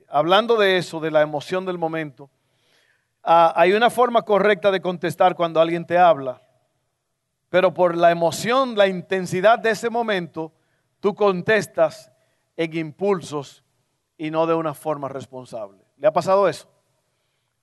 hablando 0.07 0.55
de 0.55 0.77
eso, 0.77 0.99
de 0.99 1.11
la 1.11 1.21
emoción 1.21 1.65
del 1.65 1.77
momento, 1.77 2.29
ah, 3.23 3.53
hay 3.55 3.73
una 3.73 3.89
forma 3.89 4.21
correcta 4.21 4.71
de 4.71 4.81
contestar 4.81 5.35
cuando 5.35 5.59
alguien 5.61 5.85
te 5.85 5.97
habla 5.97 6.41
pero 7.49 7.73
por 7.73 7.97
la 7.97 8.11
emoción, 8.11 8.77
la 8.77 8.87
intensidad 8.87 9.59
de 9.59 9.71
ese 9.71 9.89
momento, 9.89 10.53
tú 10.99 11.15
contestas 11.15 12.11
en 12.55 12.75
impulsos 12.77 13.63
y 14.17 14.29
no 14.29 14.45
de 14.45 14.53
una 14.53 14.73
forma 14.73 15.09
responsable. 15.09 15.79
¿Le 15.97 16.07
ha 16.07 16.13
pasado 16.13 16.47
eso? 16.47 16.69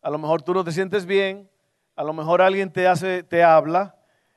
A 0.02 0.10
lo 0.10 0.18
mejor 0.18 0.42
tú 0.42 0.52
no 0.52 0.64
te 0.64 0.72
sientes 0.72 1.06
bien, 1.06 1.48
a 1.94 2.02
lo 2.02 2.12
mejor 2.12 2.42
alguien 2.42 2.70
te 2.70 2.86
hace, 2.88 3.22
te 3.22 3.42
habla 3.42 3.94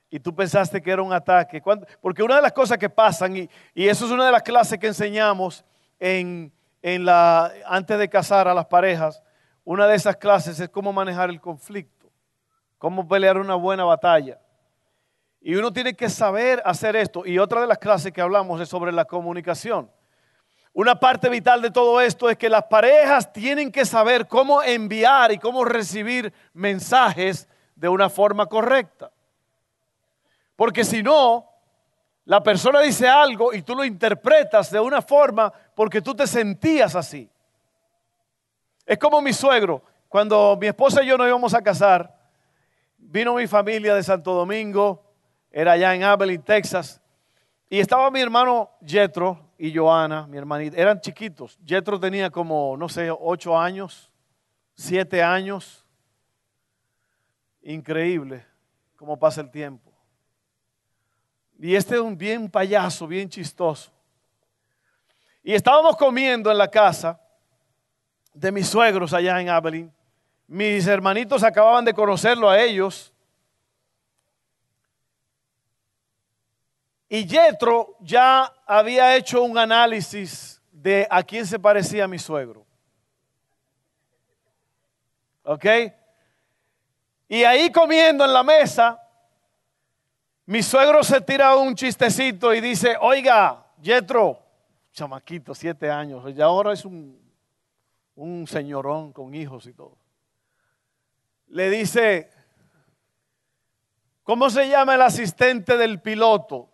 y 0.10 0.20
tú 0.20 0.36
pensaste 0.36 0.82
que 0.82 0.92
era 0.92 1.02
un 1.02 1.14
ataque. 1.14 1.62
Porque 2.00 2.24
una 2.24 2.36
de 2.36 2.42
las 2.44 2.54
cosas 2.54 2.78
que 2.78 2.90
pasan, 2.90 3.36
y, 3.36 3.50
eso 3.74 4.06
es 4.06 4.12
una 4.12 4.26
de 4.26 4.32
las 4.32 4.44
clases 4.44 4.78
que 4.78 4.88
enseñamos 4.88 5.66
en, 6.00 6.52
en 6.82 7.06
la, 7.06 7.52
antes 7.66 7.98
de 7.98 8.08
casar 8.08 8.48
a 8.48 8.54
las 8.54 8.68
parejas, 8.68 9.24
una 9.72 9.86
de 9.86 9.94
esas 9.94 10.16
clases 10.16 10.60
es 10.60 10.68
cómo 10.70 10.92
manejar 10.92 11.30
el 11.30 11.40
conflicto, 11.40 12.12
cómo 12.80 13.08
pelear 13.08 13.38
una 13.38 13.54
buena 13.54 13.84
batalla. 13.84 14.40
Y 15.42 15.54
uno 15.54 15.72
tiene 15.72 15.94
que 15.94 16.10
saber 16.10 16.60
hacer 16.66 16.96
esto. 16.96 17.24
Y 17.24 17.38
otra 17.38 17.62
de 17.62 17.68
las 17.68 17.78
clases 17.78 18.12
que 18.12 18.20
hablamos 18.20 18.60
es 18.60 18.68
sobre 18.68 18.92
la 18.92 19.06
comunicación. 19.06 19.92
Una 20.74 21.00
parte 21.00 21.30
vital 21.30 21.62
de 21.62 21.70
todo 21.70 22.02
esto 22.02 22.32
es 22.32 22.36
que 22.36 22.50
las 22.50 22.64
parejas 22.64 23.32
tienen 23.32 23.72
que 23.72 23.86
saber 23.86 24.28
cómo 24.28 24.64
enviar 24.64 25.32
y 25.32 25.38
cómo 25.38 25.64
recibir 25.64 26.34
mensajes 26.52 27.48
de 27.76 27.90
una 27.90 28.10
forma 28.10 28.48
correcta. 28.48 29.12
Porque 30.56 30.84
si 30.84 31.04
no, 31.04 31.48
la 32.26 32.42
persona 32.42 32.82
dice 32.82 33.08
algo 33.08 33.54
y 33.54 33.62
tú 33.62 33.76
lo 33.76 33.86
interpretas 33.86 34.72
de 34.72 34.80
una 34.80 35.04
forma 35.04 35.54
porque 35.76 36.02
tú 36.02 36.16
te 36.16 36.26
sentías 36.26 36.96
así. 36.96 37.30
Es 38.90 38.98
como 38.98 39.22
mi 39.22 39.34
suegro. 39.34 39.84
Cuando 40.08 40.58
mi 40.60 40.66
esposa 40.66 41.04
y 41.04 41.06
yo 41.06 41.16
nos 41.16 41.28
íbamos 41.28 41.54
a 41.54 41.62
casar, 41.62 42.12
vino 42.98 43.36
mi 43.36 43.46
familia 43.46 43.94
de 43.94 44.02
Santo 44.02 44.34
Domingo, 44.34 45.14
era 45.52 45.74
allá 45.74 45.94
en 45.94 46.02
Abilene, 46.02 46.44
Texas. 46.44 47.00
Y 47.70 47.80
estaba 47.80 48.10
mi 48.10 48.20
hermano 48.20 48.72
Jetro 48.84 49.52
y 49.60 49.72
Joana, 49.72 50.26
mi 50.26 50.40
hermanita. 50.40 50.76
Eran 50.76 51.00
chiquitos. 51.00 51.60
Jetro 51.64 52.00
tenía 52.00 52.32
como, 52.32 52.76
no 52.78 52.90
sé, 52.90 53.12
ocho 53.12 53.56
años, 53.56 54.12
siete 54.74 55.22
años. 55.22 55.86
Increíble 57.62 58.44
cómo 58.96 59.20
pasa 59.20 59.42
el 59.42 59.52
tiempo. 59.52 59.94
Y 61.60 61.76
este 61.76 61.94
es 61.94 62.02
un 62.02 62.18
bien 62.18 62.50
payaso, 62.50 63.06
bien 63.06 63.30
chistoso. 63.30 63.92
Y 65.44 65.54
estábamos 65.54 65.96
comiendo 65.96 66.50
en 66.50 66.58
la 66.58 66.72
casa 66.72 67.22
de 68.34 68.52
mis 68.52 68.68
suegros 68.68 69.14
allá 69.14 69.40
en 69.42 69.50
Abilene. 69.50 69.92
Mis 70.48 70.88
hermanitos 70.88 71.44
acababan 71.44 71.86
de 71.86 71.94
conocerlo 71.94 72.50
a 72.50 72.60
ellos 72.60 73.14
Y 77.10 77.28
Jetro 77.28 77.98
ya 78.02 78.54
había 78.68 79.16
hecho 79.16 79.42
un 79.42 79.58
análisis 79.58 80.62
de 80.72 81.08
a 81.10 81.24
quién 81.24 81.46
se 81.46 81.58
parecía 81.58 82.08
mi 82.08 82.20
suegro. 82.20 82.68
¿Ok? 85.44 85.66
Y 87.28 87.44
ahí 87.44 87.72
comiendo 87.72 88.24
en 88.24 88.32
la 88.32 88.44
mesa, 88.44 89.02
mi 90.46 90.62
suegro 90.62 91.04
se 91.04 91.20
tira 91.20 91.56
un 91.56 91.74
chistecito 91.74 92.54
y 92.54 92.62
dice, 92.62 92.96
oiga, 93.02 93.66
Jetro, 93.82 94.40
chamaquito, 94.94 95.56
siete 95.56 95.90
años, 95.90 96.24
y 96.36 96.40
ahora 96.40 96.74
es 96.74 96.86
un, 96.86 97.19
un 98.20 98.48
señorón 98.48 99.14
con 99.14 99.34
hijos 99.34 99.66
y 99.66 99.74
todo. 99.74 99.98
Le 101.48 101.70
dice, 101.70 102.30
¿cómo 104.24 104.50
se 104.50 104.68
llama 104.68 104.96
el 104.96 105.02
asistente 105.02 105.78
del 105.78 106.02
piloto? 106.02 106.70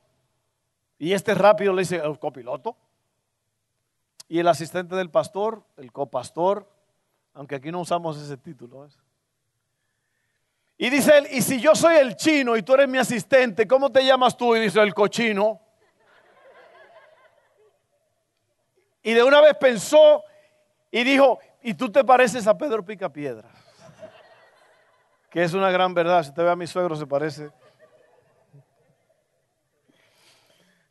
Y 0.98 1.14
este 1.14 1.36
rápido 1.36 1.72
le 1.74 1.84
dice, 1.84 1.98
el 1.98 2.18
copiloto. 2.18 2.76
Y 4.28 4.40
el 4.40 4.48
asistente 4.48 4.96
del 4.96 5.12
pastor, 5.12 5.64
el 5.78 5.92
copastor, 5.92 6.68
aunque 7.36 7.56
aquí 7.56 7.72
no 7.72 7.82
usamos 7.82 8.18
ese 8.18 8.38
título. 8.38 8.90
Y 10.78 10.90
dice 10.90 11.16
él, 11.20 11.28
y 11.30 11.44
si 11.44 11.62
yo 11.62 11.76
soy 11.76 11.98
el 11.98 12.16
chino 12.16 12.58
y 12.58 12.64
tú 12.64 12.74
eres 12.74 12.90
mi 12.90 12.98
asistente, 12.98 13.68
¿cómo 13.68 13.92
te 13.92 14.04
llamas 14.04 14.36
tú? 14.36 14.56
Y 14.56 14.62
dice 14.62 14.82
el 14.82 14.96
cochino. 14.96 15.62
Y 19.04 19.14
de 19.14 19.24
una 19.24 19.42
vez 19.42 19.56
pensó 19.58 20.24
y 20.96 21.04
dijo, 21.04 21.40
y 21.62 21.74
tú 21.74 21.92
te 21.92 22.06
pareces 22.06 22.48
a 22.48 22.58
Pedro 22.58 22.82
Picapiedra. 22.86 23.50
Que 25.30 25.44
es 25.44 25.54
una 25.54 25.70
gran 25.70 25.94
verdad. 25.94 26.24
Si 26.24 26.30
usted 26.30 26.44
ve 26.44 26.52
a 26.52 26.56
mi 26.56 26.68
suegro, 26.68 26.96
se 26.96 27.06
parece. 27.06 27.52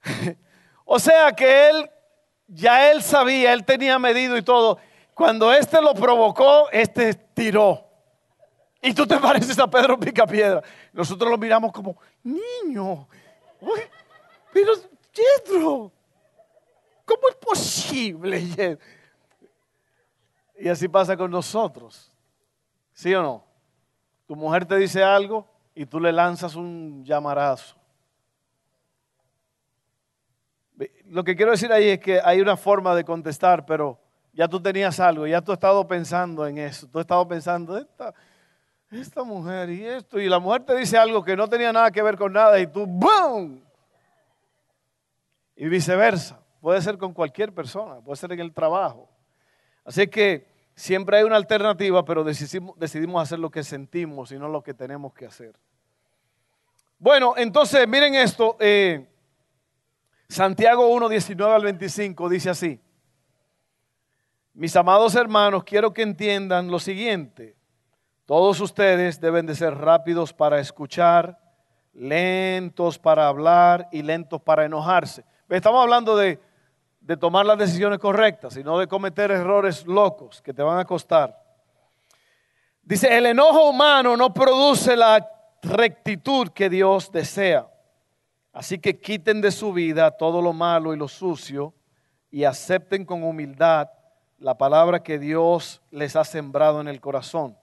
o 0.85 0.99
sea 0.99 1.33
que 1.33 1.71
él, 1.71 1.91
ya 2.47 2.91
él 2.91 3.03
sabía, 3.03 3.55
él 3.55 3.65
tenía 3.65 3.99
medido 3.99 4.37
y 4.37 4.43
todo. 4.43 4.79
Cuando 5.15 5.51
este 5.55 5.81
lo 5.81 5.95
provocó, 5.95 6.69
este 6.71 7.15
tiró. 7.15 7.89
Y 8.83 8.93
tú 8.93 9.07
te 9.07 9.17
pareces 9.17 9.59
a 9.59 9.71
Pedro 9.71 9.99
Picapiedra. 9.99 10.63
Nosotros 10.93 11.31
lo 11.31 11.39
miramos 11.39 11.73
como, 11.73 11.97
niño, 12.23 13.09
pero 14.53 14.73
Pedro, 15.15 15.91
¿cómo 17.07 17.29
es 17.31 17.37
posible? 17.37 18.79
Y 20.65 20.69
así 20.71 20.89
pasa 20.89 21.15
con 21.15 21.31
nosotros. 21.31 22.11
¿Sí 22.95 23.15
o 23.15 23.23
no? 23.23 23.45
Tu 24.27 24.35
mujer 24.35 24.65
te 24.65 24.79
dice 24.79 25.05
algo 25.05 25.47
y 25.75 25.85
tú 25.85 26.01
le 26.01 26.11
lanzas 26.11 26.55
un 26.55 27.05
llamarazo. 27.05 27.77
Lo 31.05 31.23
que 31.23 31.37
quiero 31.37 31.51
decir 31.51 31.71
ahí 31.71 31.91
es 31.91 31.99
que 32.01 32.19
hay 32.25 32.41
una 32.41 32.57
forma 32.57 32.95
de 32.95 33.05
contestar, 33.05 33.67
pero 33.67 34.01
ya 34.33 34.49
tú 34.49 34.59
tenías 34.59 34.99
algo, 35.01 35.27
ya 35.27 35.43
tú 35.43 35.53
has 35.53 35.57
estado 35.57 35.87
pensando 35.87 36.47
en 36.47 36.57
eso, 36.57 36.89
tú 36.89 36.99
has 36.99 37.03
estado 37.03 37.29
pensando, 37.29 37.77
esta, 37.77 38.15
esta 38.91 39.23
mujer 39.23 39.69
y 39.69 39.85
esto, 39.85 40.19
y 40.19 40.31
la 40.31 40.39
mujer 40.39 40.65
te 40.65 40.75
dice 40.77 40.97
algo 40.97 41.23
que 41.23 41.37
no 41.37 41.47
tenía 41.47 41.75
nada 41.75 41.91
que 41.91 42.01
ver 42.01 42.17
con 42.17 42.33
nada 42.33 42.59
y 42.59 42.67
tú, 42.69 42.87
¡boom! 42.87 43.63
Y 45.57 45.69
viceversa, 45.69 46.41
puede 46.63 46.81
ser 46.81 46.97
con 46.97 47.13
cualquier 47.13 47.53
persona, 47.53 48.01
puede 48.01 48.17
ser 48.17 48.33
en 48.33 48.41
el 48.41 48.55
trabajo. 48.55 49.11
Así 49.85 50.07
que 50.07 50.54
siempre 50.75 51.19
hay 51.19 51.25
una 51.25 51.37
alternativa, 51.37 52.05
pero 52.05 52.25
decidimos, 52.25 53.23
hacer 53.23 53.39
lo 53.39 53.51
que 53.51 53.63
sentimos 53.63 54.33
y 54.33 54.39
no 54.39 54.49
lo 54.49 54.63
que 54.63 54.75
tenemos 54.75 55.13
que 55.15 55.27
hacer. 55.27 55.55
Bueno, 56.99 57.35
entonces 57.37 57.87
miren 57.87 58.15
esto. 58.15 58.57
Eh, 58.61 59.07
Santiago 60.29 60.89
1, 60.89 61.09
19 61.09 61.55
al 61.55 61.63
25 61.63 62.29
dice 62.29 62.51
así. 62.51 62.81
Mis 64.55 64.75
amados 64.77 65.15
hermanos, 65.15 65.65
quiero 65.65 65.93
que 65.93 66.03
entiendan 66.03 66.71
lo 66.71 66.79
siguiente. 66.79 67.57
Todos 68.25 68.61
ustedes 68.61 69.21
deben 69.21 69.47
de 69.47 69.55
ser 69.55 69.75
rápidos 69.75 70.33
para 70.33 70.61
escuchar, 70.61 71.39
lentos 71.93 72.99
para 72.99 73.29
hablar 73.29 73.89
y 73.93 74.03
lentos 74.03 74.41
para 74.41 74.65
enojarse. 74.65 75.25
Estamos 75.49 75.83
hablando 75.83 76.17
de, 76.17 76.41
de 77.05 77.19
tomar 77.19 77.45
las 77.45 77.59
decisiones 77.59 77.99
correctas 77.99 78.57
y 78.57 78.65
no 78.65 78.79
de 78.79 78.87
cometer 78.87 79.31
errores 79.31 79.87
locos 79.87 80.41
que 80.41 80.55
te 80.55 80.63
van 80.63 80.79
a 80.79 80.87
costar. 80.87 81.39
Dice, 82.83 83.15
el 83.15 83.27
enojo 83.27 83.69
humano 83.69 84.17
no 84.17 84.33
produce 84.33 84.97
la 84.97 85.27
rectitud 85.63 86.49
que 86.49 86.71
Dios 86.71 87.13
desea. 87.13 87.69
Así 88.55 88.79
que 88.79 88.99
quiten 89.01 89.43
de 89.43 89.51
su 89.51 89.75
vida 89.75 90.13
todo 90.13 90.41
lo 90.41 90.55
malo 90.55 90.95
y 90.95 90.97
lo 90.97 91.09
sucio 91.09 91.75
y 92.31 92.45
acepten 92.45 93.05
con 93.05 93.23
humildad 93.23 93.91
la 94.39 94.57
palabra 94.57 95.03
que 95.03 95.19
Dios 95.19 95.83
les 95.91 96.17
ha 96.17 96.25
sembrado 96.25 96.81
en 96.81 96.89
el 96.89 97.01
corazón, 97.01 97.57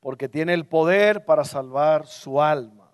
porque 0.00 0.28
tiene 0.28 0.54
el 0.54 0.66
poder 0.66 1.24
para 1.24 1.44
salvar 1.44 2.06
su 2.06 2.40
alma. 2.40 2.85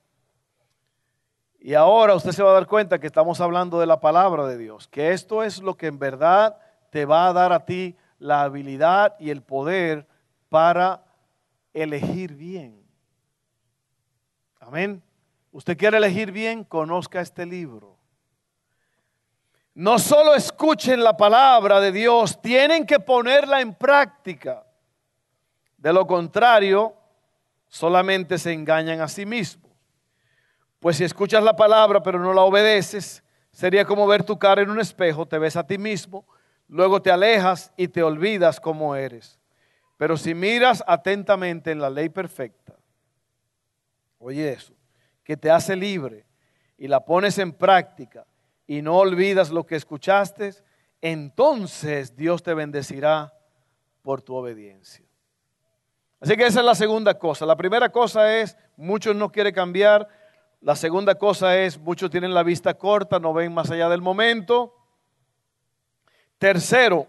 Y 1.64 1.74
ahora 1.74 2.16
usted 2.16 2.32
se 2.32 2.42
va 2.42 2.50
a 2.50 2.54
dar 2.54 2.66
cuenta 2.66 2.98
que 2.98 3.06
estamos 3.06 3.40
hablando 3.40 3.78
de 3.78 3.86
la 3.86 4.00
palabra 4.00 4.48
de 4.48 4.58
Dios, 4.58 4.88
que 4.88 5.12
esto 5.12 5.44
es 5.44 5.62
lo 5.62 5.76
que 5.76 5.86
en 5.86 5.96
verdad 6.00 6.58
te 6.90 7.04
va 7.04 7.28
a 7.28 7.32
dar 7.32 7.52
a 7.52 7.64
ti 7.64 7.96
la 8.18 8.42
habilidad 8.42 9.14
y 9.20 9.30
el 9.30 9.42
poder 9.42 10.08
para 10.48 11.04
elegir 11.72 12.34
bien. 12.34 12.84
Amén. 14.58 15.04
Usted 15.52 15.76
quiere 15.76 15.98
elegir 15.98 16.32
bien, 16.32 16.64
conozca 16.64 17.20
este 17.20 17.46
libro. 17.46 17.96
No 19.74 20.00
solo 20.00 20.34
escuchen 20.34 21.04
la 21.04 21.16
palabra 21.16 21.78
de 21.78 21.92
Dios, 21.92 22.42
tienen 22.42 22.84
que 22.84 22.98
ponerla 22.98 23.60
en 23.60 23.72
práctica. 23.72 24.66
De 25.76 25.92
lo 25.92 26.08
contrario, 26.08 26.96
solamente 27.68 28.36
se 28.36 28.52
engañan 28.52 29.00
a 29.00 29.06
sí 29.06 29.24
mismos. 29.24 29.71
Pues 30.82 30.96
si 30.96 31.04
escuchas 31.04 31.44
la 31.44 31.54
palabra 31.54 32.02
pero 32.02 32.18
no 32.18 32.34
la 32.34 32.42
obedeces, 32.42 33.22
sería 33.52 33.84
como 33.84 34.04
ver 34.04 34.24
tu 34.24 34.36
cara 34.36 34.62
en 34.62 34.68
un 34.68 34.80
espejo, 34.80 35.24
te 35.24 35.38
ves 35.38 35.54
a 35.54 35.64
ti 35.64 35.78
mismo, 35.78 36.26
luego 36.66 37.00
te 37.00 37.12
alejas 37.12 37.72
y 37.76 37.86
te 37.86 38.02
olvidas 38.02 38.58
cómo 38.58 38.96
eres. 38.96 39.38
Pero 39.96 40.16
si 40.16 40.34
miras 40.34 40.82
atentamente 40.88 41.70
en 41.70 41.80
la 41.80 41.88
ley 41.88 42.08
perfecta, 42.08 42.74
oye 44.18 44.54
eso, 44.54 44.74
que 45.22 45.36
te 45.36 45.52
hace 45.52 45.76
libre 45.76 46.26
y 46.76 46.88
la 46.88 47.04
pones 47.04 47.38
en 47.38 47.52
práctica 47.52 48.26
y 48.66 48.82
no 48.82 48.96
olvidas 48.96 49.50
lo 49.50 49.64
que 49.64 49.76
escuchaste, 49.76 50.52
entonces 51.00 52.16
Dios 52.16 52.42
te 52.42 52.54
bendecirá 52.54 53.32
por 54.02 54.20
tu 54.20 54.34
obediencia. 54.34 55.06
Así 56.18 56.36
que 56.36 56.44
esa 56.44 56.58
es 56.58 56.66
la 56.66 56.74
segunda 56.74 57.16
cosa. 57.16 57.46
La 57.46 57.56
primera 57.56 57.88
cosa 57.90 58.36
es, 58.36 58.56
muchos 58.76 59.14
no 59.14 59.30
quieren 59.30 59.54
cambiar. 59.54 60.08
La 60.62 60.76
segunda 60.76 61.16
cosa 61.16 61.58
es, 61.58 61.76
muchos 61.76 62.08
tienen 62.08 62.32
la 62.32 62.44
vista 62.44 62.74
corta, 62.74 63.18
no 63.18 63.34
ven 63.34 63.52
más 63.52 63.68
allá 63.72 63.88
del 63.88 64.00
momento. 64.00 64.72
Tercero, 66.38 67.08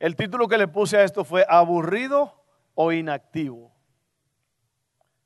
el 0.00 0.16
título 0.16 0.48
que 0.48 0.58
le 0.58 0.66
puse 0.66 0.96
a 0.96 1.04
esto 1.04 1.24
fue 1.24 1.46
aburrido 1.48 2.42
o 2.74 2.90
inactivo. 2.90 3.72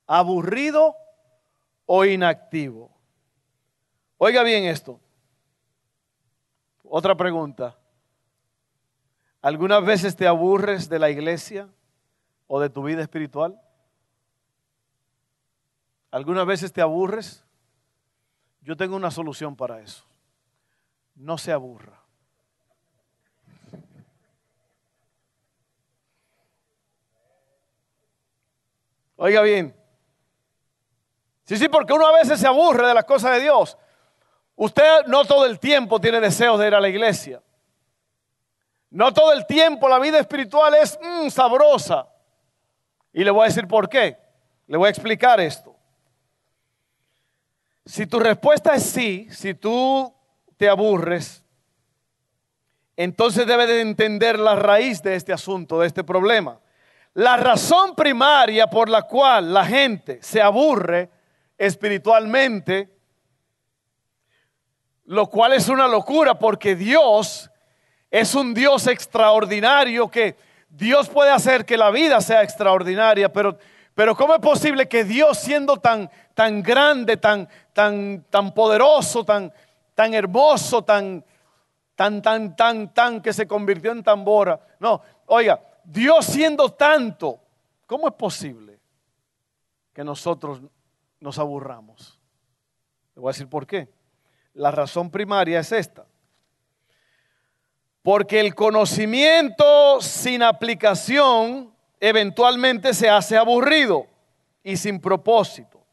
Aburrido 0.07 0.95
o 1.87 2.05
inactivo. 2.05 2.95
Oiga 4.19 4.43
bien 4.43 4.65
esto. 4.65 5.01
Otra 6.83 7.15
pregunta. 7.15 7.79
¿Algunas 9.41 9.83
veces 9.83 10.17
te 10.17 10.27
aburres 10.27 10.91
de 10.91 10.99
la 10.99 11.09
iglesia 11.09 11.67
o 12.47 12.61
de 12.61 12.69
tu 12.69 12.83
vida 12.83 13.01
espiritual? 13.01 13.59
¿Algunas 16.15 16.47
veces 16.47 16.73
te 16.73 16.81
aburres? 16.81 17.45
Yo 18.61 18.77
tengo 18.77 18.95
una 18.95 19.11
solución 19.11 19.57
para 19.57 19.81
eso. 19.81 20.05
No 21.17 21.37
se 21.37 21.51
aburra. 21.51 22.01
Oiga 29.17 29.43
bien, 29.43 29.75
Sí, 31.47 31.57
sí, 31.57 31.69
porque 31.69 31.93
uno 31.93 32.07
a 32.07 32.13
veces 32.13 32.39
se 32.39 32.47
aburre 32.47 32.87
de 32.87 32.95
las 32.95 33.05
cosas 33.05 33.33
de 33.33 33.41
Dios. 33.41 33.77
Usted 34.55 35.07
no 35.09 35.25
todo 35.25 35.47
el 35.47 35.59
tiempo 35.59 36.01
tiene 36.01 36.21
deseos 36.21 36.61
de 36.61 36.69
ir 36.69 36.77
a 36.77 36.81
la 36.81 36.89
iglesia. 36.89 37.43
No 38.89 39.13
todo 39.13 39.33
el 39.33 39.47
tiempo 39.47 39.89
la 39.89 39.99
vida 39.99 40.21
espiritual 40.21 40.77
es 40.77 40.97
mm, 41.03 41.29
sabrosa. 41.31 42.07
Y 43.13 43.25
le 43.25 43.33
voy 43.33 43.43
a 43.43 43.49
decir 43.49 43.67
por 43.67 43.89
qué. 43.89 44.17
Le 44.69 44.77
voy 44.77 44.87
a 44.87 44.91
explicar 44.91 45.41
esto. 45.41 45.74
Si 47.95 48.09
tu 48.09 48.19
respuesta 48.19 48.75
es 48.75 48.83
sí, 48.83 49.29
si 49.31 49.55
tú 49.55 50.13
te 50.57 50.69
aburres, 50.69 51.45
entonces 52.97 53.47
debe 53.47 53.69
de 53.69 53.83
entender 53.83 54.37
la 54.37 54.57
raíz 54.57 55.01
de 55.01 55.15
este 55.15 55.33
asunto, 55.33 55.79
de 55.79 55.87
este 55.87 56.03
problema. 56.03 56.59
La 57.13 57.37
razón 57.37 57.95
primaria 57.95 58.67
por 58.67 58.89
la 58.89 59.03
cual 59.03 59.55
la 59.55 59.65
gente 59.65 60.19
se 60.23 60.43
aburre 60.43 61.09
espiritualmente, 61.57 62.91
lo 65.05 65.29
cual 65.29 65.53
es 65.53 65.69
una 65.69 65.87
locura 65.87 66.37
porque 66.37 66.75
Dios 66.75 67.49
es 68.11 68.35
un 68.35 68.55
Dios 68.55 68.89
extraordinario 68.89 70.11
que 70.11 70.37
Dios 70.69 71.09
puede 71.09 71.31
hacer 71.31 71.65
que 71.65 71.77
la 71.77 71.93
vida 71.93 72.21
sea 72.21 72.43
extraordinaria, 72.43 73.33
pero, 73.33 73.57
pero 73.95 74.17
¿cómo 74.17 74.35
es 74.35 74.41
posible 74.41 74.89
que 74.89 75.05
Dios 75.05 75.39
siendo 75.39 75.77
tan, 75.77 76.11
tan 76.35 76.61
grande, 76.61 77.17
tan, 77.17 77.49
tan, 77.75 78.25
tan 78.31 78.55
poderoso, 78.55 79.23
tan, 79.23 79.53
tan 79.95 80.15
hermoso, 80.15 80.83
tan, 80.83 81.23
tan, 81.95 82.23
tan, 82.23 82.57
tan, 82.57 82.95
tan, 82.95 83.21
que 83.21 83.35
se 83.35 83.47
convirtió 83.47 83.93
en 83.93 84.03
tambora? 84.03 84.59
No, 84.81 85.03
oiga, 85.27 85.61
Dios 85.85 86.25
siendo 86.25 86.71
tanto, 86.71 87.39
¿cómo 87.87 88.09
es 88.09 88.15
posible 88.15 88.81
que 89.95 90.03
nosotros 90.03 90.61
nos 91.21 91.39
aburramos. 91.39 92.19
Le 93.15 93.23
voy 93.23 93.31
a 93.31 93.33
decir 93.33 93.49
por 93.49 93.67
qué. 93.67 93.89
La 94.53 94.71
razón 94.71 95.11
primaria 95.11 95.61
es 95.61 95.73
esta. 95.73 96.05
Porque 98.03 98.41
el 98.41 98.55
conocimiento 98.55 100.01
sin 100.03 100.43
aplicación 100.43 101.73
eventualmente 101.99 102.93
se 102.93 103.09
hace 103.09 103.39
aburrido 103.39 104.07
y 104.63 104.77
sin 104.77 105.01
propósito. 105.01 105.84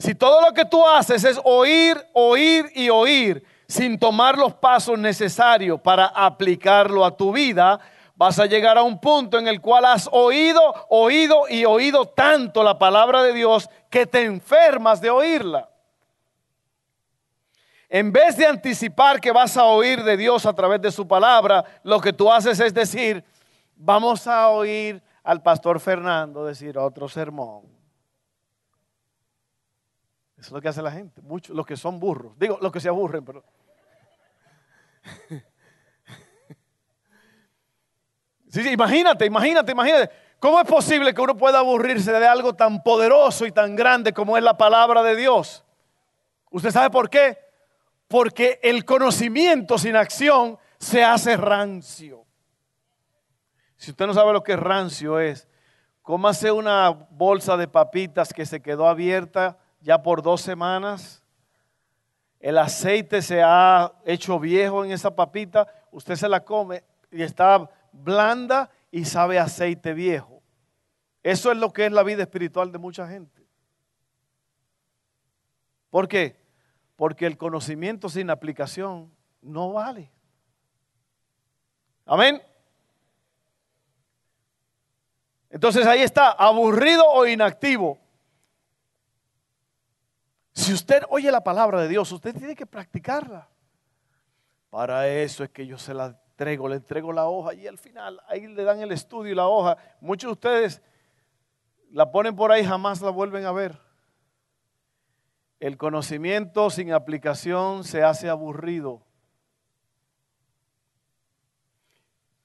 Si 0.00 0.14
todo 0.14 0.40
lo 0.40 0.54
que 0.54 0.64
tú 0.64 0.86
haces 0.86 1.24
es 1.24 1.38
oír, 1.44 2.02
oír 2.14 2.72
y 2.74 2.88
oír 2.88 3.44
sin 3.68 3.98
tomar 3.98 4.38
los 4.38 4.54
pasos 4.54 4.98
necesarios 4.98 5.78
para 5.78 6.06
aplicarlo 6.06 7.04
a 7.04 7.14
tu 7.14 7.32
vida, 7.32 7.78
vas 8.16 8.38
a 8.38 8.46
llegar 8.46 8.78
a 8.78 8.82
un 8.82 8.98
punto 8.98 9.38
en 9.38 9.46
el 9.46 9.60
cual 9.60 9.84
has 9.84 10.08
oído, 10.10 10.60
oído 10.88 11.42
y 11.50 11.66
oído 11.66 12.06
tanto 12.06 12.62
la 12.62 12.78
palabra 12.78 13.22
de 13.22 13.34
Dios 13.34 13.68
que 13.90 14.06
te 14.06 14.24
enfermas 14.24 15.02
de 15.02 15.10
oírla. 15.10 15.68
En 17.90 18.10
vez 18.10 18.38
de 18.38 18.46
anticipar 18.46 19.20
que 19.20 19.32
vas 19.32 19.58
a 19.58 19.66
oír 19.66 20.02
de 20.02 20.16
Dios 20.16 20.46
a 20.46 20.54
través 20.54 20.80
de 20.80 20.92
su 20.92 21.06
palabra, 21.06 21.62
lo 21.82 22.00
que 22.00 22.14
tú 22.14 22.32
haces 22.32 22.58
es 22.58 22.72
decir, 22.72 23.22
vamos 23.76 24.26
a 24.26 24.48
oír 24.48 25.02
al 25.22 25.42
pastor 25.42 25.78
Fernando 25.78 26.46
decir 26.46 26.78
otro 26.78 27.06
sermón. 27.06 27.79
Eso 30.40 30.46
es 30.46 30.52
lo 30.52 30.60
que 30.62 30.68
hace 30.68 30.80
la 30.80 30.90
gente, 30.90 31.20
muchos, 31.20 31.54
los 31.54 31.66
que 31.66 31.76
son 31.76 32.00
burros, 32.00 32.32
digo, 32.38 32.58
los 32.62 32.72
que 32.72 32.80
se 32.80 32.88
aburren, 32.88 33.24
pero... 33.24 33.44
Sí, 38.48 38.68
imagínate, 38.68 39.26
imagínate, 39.26 39.70
imagínate. 39.70 40.12
¿Cómo 40.40 40.58
es 40.58 40.66
posible 40.66 41.14
que 41.14 41.20
uno 41.20 41.36
pueda 41.36 41.60
aburrirse 41.60 42.10
de 42.10 42.26
algo 42.26 42.52
tan 42.52 42.82
poderoso 42.82 43.46
y 43.46 43.52
tan 43.52 43.76
grande 43.76 44.12
como 44.12 44.36
es 44.36 44.42
la 44.42 44.58
palabra 44.58 45.04
de 45.04 45.14
Dios? 45.14 45.64
¿Usted 46.50 46.72
sabe 46.72 46.90
por 46.90 47.08
qué? 47.08 47.38
Porque 48.08 48.58
el 48.64 48.84
conocimiento 48.84 49.78
sin 49.78 49.94
acción 49.94 50.58
se 50.78 51.04
hace 51.04 51.36
rancio. 51.36 52.26
Si 53.76 53.92
usted 53.92 54.08
no 54.08 54.14
sabe 54.14 54.32
lo 54.32 54.42
que 54.42 54.56
rancio 54.56 55.20
es, 55.20 55.46
cómase 56.02 56.50
una 56.50 56.90
bolsa 56.90 57.56
de 57.56 57.68
papitas 57.68 58.32
que 58.32 58.46
se 58.46 58.60
quedó 58.60 58.88
abierta 58.88 59.58
ya 59.80 60.02
por 60.02 60.22
dos 60.22 60.40
semanas. 60.40 61.22
El 62.38 62.58
aceite 62.58 63.22
se 63.22 63.42
ha 63.42 63.92
hecho 64.04 64.38
viejo 64.38 64.84
en 64.84 64.92
esa 64.92 65.14
papita. 65.14 65.66
Usted 65.90 66.16
se 66.16 66.28
la 66.28 66.44
come 66.44 66.84
y 67.10 67.22
está 67.22 67.68
blanda 67.92 68.70
y 68.90 69.04
sabe 69.04 69.38
aceite 69.38 69.92
viejo. 69.92 70.42
Eso 71.22 71.52
es 71.52 71.58
lo 71.58 71.72
que 71.72 71.86
es 71.86 71.92
la 71.92 72.02
vida 72.02 72.22
espiritual 72.22 72.72
de 72.72 72.78
mucha 72.78 73.06
gente. 73.06 73.46
¿Por 75.90 76.08
qué? 76.08 76.40
Porque 76.96 77.26
el 77.26 77.36
conocimiento 77.36 78.08
sin 78.08 78.30
aplicación 78.30 79.12
no 79.42 79.72
vale. 79.72 80.10
Amén. 82.06 82.42
Entonces 85.50 85.84
ahí 85.86 86.00
está, 86.00 86.30
aburrido 86.30 87.04
o 87.06 87.26
inactivo. 87.26 87.99
Si 90.52 90.72
usted 90.72 91.02
oye 91.08 91.30
la 91.30 91.42
palabra 91.42 91.80
de 91.80 91.88
Dios, 91.88 92.10
usted 92.12 92.34
tiene 92.34 92.54
que 92.54 92.66
practicarla. 92.66 93.48
Para 94.70 95.08
eso 95.08 95.44
es 95.44 95.50
que 95.50 95.66
yo 95.66 95.78
se 95.78 95.94
la 95.94 96.06
entrego, 96.06 96.68
le 96.68 96.76
entrego 96.76 97.12
la 97.12 97.26
hoja 97.26 97.54
y 97.54 97.66
al 97.66 97.78
final 97.78 98.20
ahí 98.28 98.46
le 98.46 98.62
dan 98.64 98.80
el 98.80 98.92
estudio 98.92 99.32
y 99.32 99.34
la 99.34 99.46
hoja. 99.46 99.76
Muchos 100.00 100.28
de 100.28 100.32
ustedes 100.32 100.82
la 101.90 102.10
ponen 102.10 102.36
por 102.36 102.52
ahí, 102.52 102.64
jamás 102.64 103.00
la 103.02 103.10
vuelven 103.10 103.44
a 103.44 103.52
ver. 103.52 103.80
El 105.58 105.76
conocimiento 105.76 106.70
sin 106.70 106.92
aplicación 106.92 107.84
se 107.84 108.02
hace 108.02 108.28
aburrido. 108.28 109.02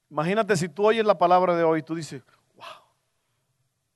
Imagínate 0.09 0.55
si 0.55 0.69
tú 0.69 0.85
oyes 0.85 1.05
la 1.05 1.17
palabra 1.17 1.55
de 1.55 1.63
hoy, 1.63 1.81
tú 1.81 1.95
dices, 1.95 2.23
wow, 2.55 2.65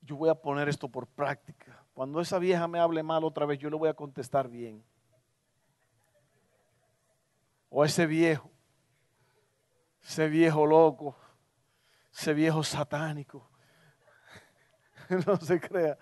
yo 0.01 0.15
voy 0.15 0.29
a 0.29 0.35
poner 0.35 0.69
esto 0.69 0.87
por 0.87 1.07
práctica. 1.07 1.78
Cuando 1.99 2.21
esa 2.21 2.39
vieja 2.39 2.65
me 2.65 2.79
hable 2.79 3.03
mal 3.03 3.25
otra 3.25 3.45
vez, 3.45 3.59
yo 3.59 3.69
le 3.69 3.75
voy 3.75 3.89
a 3.89 3.93
contestar 3.93 4.47
bien. 4.47 4.81
O 7.69 7.83
ese 7.83 8.05
viejo, 8.05 8.49
ese 10.01 10.29
viejo 10.29 10.65
loco, 10.65 11.17
ese 12.13 12.33
viejo 12.33 12.63
satánico. 12.63 13.45
no 15.27 15.35
se 15.41 15.59
crea. 15.59 15.97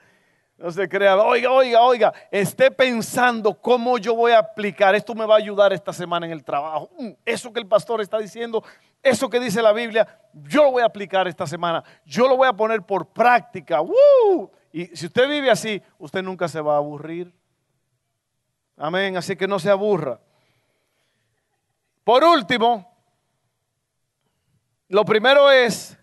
No 0.55 0.69
se 0.71 0.87
crea, 0.87 1.17
oiga, 1.17 1.51
oiga, 1.51 1.81
oiga, 1.81 2.13
esté 2.29 2.69
pensando 2.69 3.59
cómo 3.59 3.97
yo 3.97 4.15
voy 4.15 4.33
a 4.33 4.39
aplicar. 4.39 4.93
Esto 4.93 5.15
me 5.15 5.25
va 5.25 5.33
a 5.33 5.37
ayudar 5.39 5.73
esta 5.73 5.93
semana 5.93 6.27
en 6.27 6.31
el 6.31 6.43
trabajo. 6.43 6.91
Mm, 6.99 7.09
eso 7.25 7.51
que 7.51 7.59
el 7.59 7.67
pastor 7.67 8.01
está 8.01 8.19
diciendo, 8.19 8.63
eso 9.01 9.29
que 9.31 9.39
dice 9.39 9.63
la 9.63 9.73
Biblia, 9.73 10.07
yo 10.31 10.63
lo 10.63 10.71
voy 10.73 10.83
a 10.83 10.85
aplicar 10.85 11.27
esta 11.27 11.47
semana. 11.47 11.83
Yo 12.05 12.27
lo 12.27 12.37
voy 12.37 12.47
a 12.47 12.53
poner 12.53 12.83
por 12.83 13.07
práctica. 13.07 13.81
Y 14.71 14.87
si 14.87 15.05
usted 15.07 15.27
vive 15.29 15.49
así, 15.49 15.81
usted 15.97 16.23
nunca 16.23 16.47
se 16.47 16.61
va 16.61 16.73
a 16.73 16.77
aburrir. 16.77 17.33
Amén. 18.75 19.17
Así 19.17 19.35
que 19.35 19.47
no 19.47 19.59
se 19.59 19.69
aburra. 19.69 20.19
Por 22.03 22.23
último, 22.23 22.89
lo 24.87 25.03
primero 25.03 25.51
es 25.51 25.97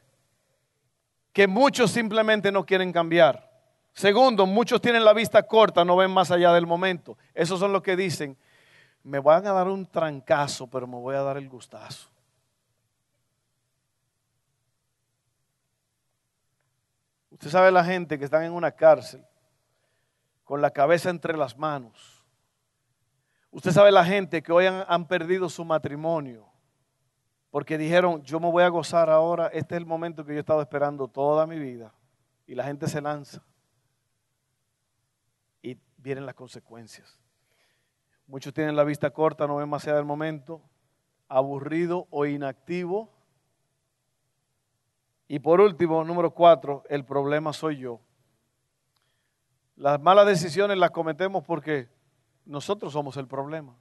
que 1.33 1.47
muchos 1.47 1.91
simplemente 1.91 2.53
no 2.53 2.67
quieren 2.67 2.93
cambiar. 2.93 3.51
Segundo, 3.93 4.45
muchos 4.45 4.81
tienen 4.81 5.05
la 5.05 5.13
vista 5.13 5.43
corta, 5.45 5.85
no 5.85 5.97
ven 5.97 6.11
más 6.11 6.31
allá 6.31 6.53
del 6.53 6.67
momento. 6.67 7.17
Esos 7.33 7.61
son 7.61 7.73
los 7.73 7.83
que 7.83 7.97
dicen, 7.97 8.37
me 9.03 9.21
van 9.21 9.47
a 9.47 9.53
dar 9.53 9.69
un 9.69 9.87
trancazo, 9.87 10.67
pero 10.67 10.87
me 10.87 10.97
voy 10.97 11.15
a 11.15 11.23
dar 11.23 11.37
el 11.37 11.49
gustazo. 11.49 12.14
Usted 17.45 17.59
sabe 17.59 17.71
la 17.71 17.85
gente 17.85 18.19
que 18.19 18.25
están 18.25 18.43
en 18.45 18.53
una 18.53 18.71
cárcel 18.73 19.23
con 20.45 20.63
la 20.63 20.71
cabeza 20.71 21.11
entre 21.11 21.37
las 21.37 21.59
manos. 21.59 22.25
Usted 23.51 23.71
sabe 23.71 23.93
la 23.93 24.03
gente 24.03 24.43
que 24.43 24.51
hoy 24.51 24.65
han, 24.65 25.07
perdido 25.07 25.51
su 25.51 25.63
matrimonio 25.63 26.51
porque 27.51 27.77
dijeron, 27.77 28.23
yo 28.23 28.41
me 28.41 28.51
voy 28.51 28.63
a 28.63 28.69
gozar 28.71 29.11
ahora, 29.11 29.49
este 29.49 29.75
es 29.75 29.81
el 29.83 29.85
momento 29.85 30.25
que 30.25 30.33
yo 30.33 30.39
he 30.39 30.41
estado 30.41 30.63
esperando 30.63 31.07
toda 31.07 31.47
mi 31.47 31.59
vida. 31.59 31.93
Y 32.47 32.55
la 32.55 32.65
gente 32.65 32.89
se 32.89 33.03
lanza. 33.03 33.45
Y 35.61 35.79
vienen 35.99 36.25
las 36.25 36.35
consecuencias. 36.35 37.21
Muchos 38.27 38.55
tienen 38.55 38.75
la 38.75 38.85
vista 38.85 39.11
corta, 39.11 39.47
no 39.47 39.57
ven 39.57 39.69
más 39.69 39.87
allá 39.87 39.97
del 39.97 40.07
momento, 40.07 40.63
aburrido 41.29 42.07
o 42.09 42.25
inactivo. 42.25 43.14
Y 45.27 45.39
por 45.39 45.61
último, 45.61 46.05
número 46.05 46.31
cuatro, 46.33 46.83
el 46.89 47.05
problema 47.05 47.53
soy 47.53 47.79
yo. 47.79 48.01
Las 49.77 50.01
malas 50.01 50.27
decisiones 50.27 50.79
las 50.79 50.91
cometemos 50.91 51.43
porque 51.45 51.89
nosotros 52.45 52.93
somos 52.93 53.17
el 53.17 53.27
problema. 53.27 53.75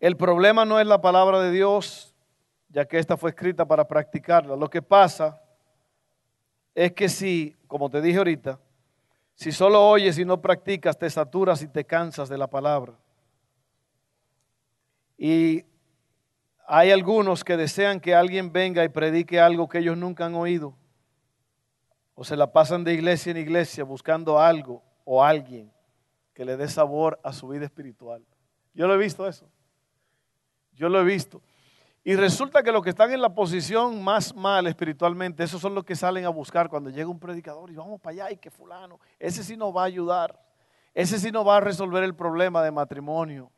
El 0.00 0.16
problema 0.16 0.64
no 0.64 0.78
es 0.78 0.86
la 0.86 1.00
palabra 1.00 1.40
de 1.40 1.50
Dios, 1.50 2.14
ya 2.68 2.84
que 2.84 2.98
esta 2.98 3.16
fue 3.16 3.30
escrita 3.30 3.64
para 3.64 3.88
practicarla. 3.88 4.56
Lo 4.56 4.68
que 4.68 4.82
pasa 4.82 5.40
es 6.74 6.92
que 6.92 7.08
si, 7.08 7.56
como 7.66 7.88
te 7.88 8.02
dije 8.02 8.18
ahorita, 8.18 8.60
si 9.34 9.52
solo 9.52 9.88
oyes 9.88 10.18
y 10.18 10.24
no 10.24 10.40
practicas, 10.40 10.98
te 10.98 11.08
saturas 11.08 11.62
y 11.62 11.68
te 11.68 11.84
cansas 11.84 12.28
de 12.28 12.36
la 12.36 12.46
palabra. 12.46 12.94
Y 15.16 15.64
hay 16.66 16.90
algunos 16.90 17.44
que 17.44 17.56
desean 17.56 18.00
que 18.00 18.14
alguien 18.14 18.52
venga 18.52 18.84
y 18.84 18.88
predique 18.88 19.40
algo 19.40 19.68
que 19.68 19.78
ellos 19.78 19.96
nunca 19.96 20.26
han 20.26 20.34
oído. 20.34 20.76
O 22.14 22.24
se 22.24 22.36
la 22.36 22.52
pasan 22.52 22.84
de 22.84 22.94
iglesia 22.94 23.30
en 23.30 23.36
iglesia 23.36 23.84
buscando 23.84 24.38
algo 24.38 24.82
o 25.04 25.22
alguien 25.22 25.72
que 26.34 26.44
le 26.44 26.56
dé 26.56 26.68
sabor 26.68 27.20
a 27.22 27.32
su 27.32 27.48
vida 27.48 27.64
espiritual. 27.64 28.24
Yo 28.74 28.86
lo 28.86 28.94
he 28.94 28.98
visto 28.98 29.26
eso. 29.26 29.48
Yo 30.72 30.88
lo 30.88 31.00
he 31.00 31.04
visto. 31.04 31.40
Y 32.04 32.14
resulta 32.14 32.62
que 32.62 32.70
los 32.70 32.82
que 32.82 32.90
están 32.90 33.12
en 33.12 33.20
la 33.20 33.34
posición 33.34 34.02
más 34.02 34.34
mal 34.34 34.66
espiritualmente, 34.66 35.42
esos 35.42 35.60
son 35.60 35.74
los 35.74 35.84
que 35.84 35.96
salen 35.96 36.24
a 36.24 36.28
buscar 36.28 36.68
cuando 36.68 36.90
llega 36.90 37.08
un 37.08 37.18
predicador 37.18 37.70
y 37.70 37.74
vamos 37.74 38.00
para 38.00 38.12
allá 38.12 38.32
y 38.32 38.36
que 38.36 38.50
fulano, 38.50 39.00
ese 39.18 39.42
sí 39.42 39.56
nos 39.56 39.74
va 39.74 39.82
a 39.82 39.86
ayudar. 39.86 40.40
Ese 40.94 41.18
sí 41.18 41.30
nos 41.30 41.46
va 41.46 41.58
a 41.58 41.60
resolver 41.60 42.02
el 42.04 42.14
problema 42.14 42.62
de 42.62 42.70
matrimonio. 42.70 43.50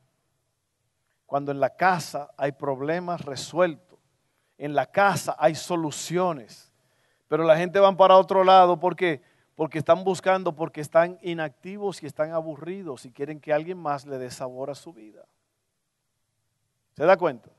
Cuando 1.29 1.53
en 1.53 1.61
la 1.61 1.77
casa 1.77 2.31
hay 2.37 2.51
problemas 2.51 3.21
resueltos, 3.21 4.01
en 4.57 4.75
la 4.75 4.87
casa 4.87 5.37
hay 5.39 5.55
soluciones, 5.55 6.73
pero 7.29 7.45
la 7.45 7.57
gente 7.57 7.79
va 7.79 7.97
para 7.97 8.17
otro 8.17 8.43
lado 8.43 8.81
porque 8.81 9.23
porque 9.59 9.79
están 9.79 10.05
buscando, 10.05 10.55
porque 10.55 10.81
están 10.81 11.19
inactivos 11.21 12.01
y 12.05 12.07
están 12.07 12.31
aburridos 12.31 13.05
y 13.05 13.11
quieren 13.11 13.41
que 13.41 13.53
alguien 13.53 13.77
más 13.77 14.07
le 14.07 14.17
dé 14.17 14.31
sabor 14.31 14.71
a 14.71 14.75
su 14.77 14.93
vida. 14.93 15.27
¿Se 16.97 17.05
da 17.05 17.17
cuenta? 17.17 17.51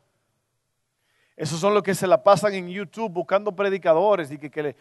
Esos 1.35 1.59
son 1.59 1.73
los 1.73 1.83
que 1.83 1.93
se 1.93 2.07
la 2.07 2.23
pasan 2.23 2.53
en 2.53 2.69
YouTube 2.69 3.11
buscando 3.11 3.53
predicadores 3.53 4.31
y 4.31 4.37
que, 4.37 4.63
le, 4.63 4.75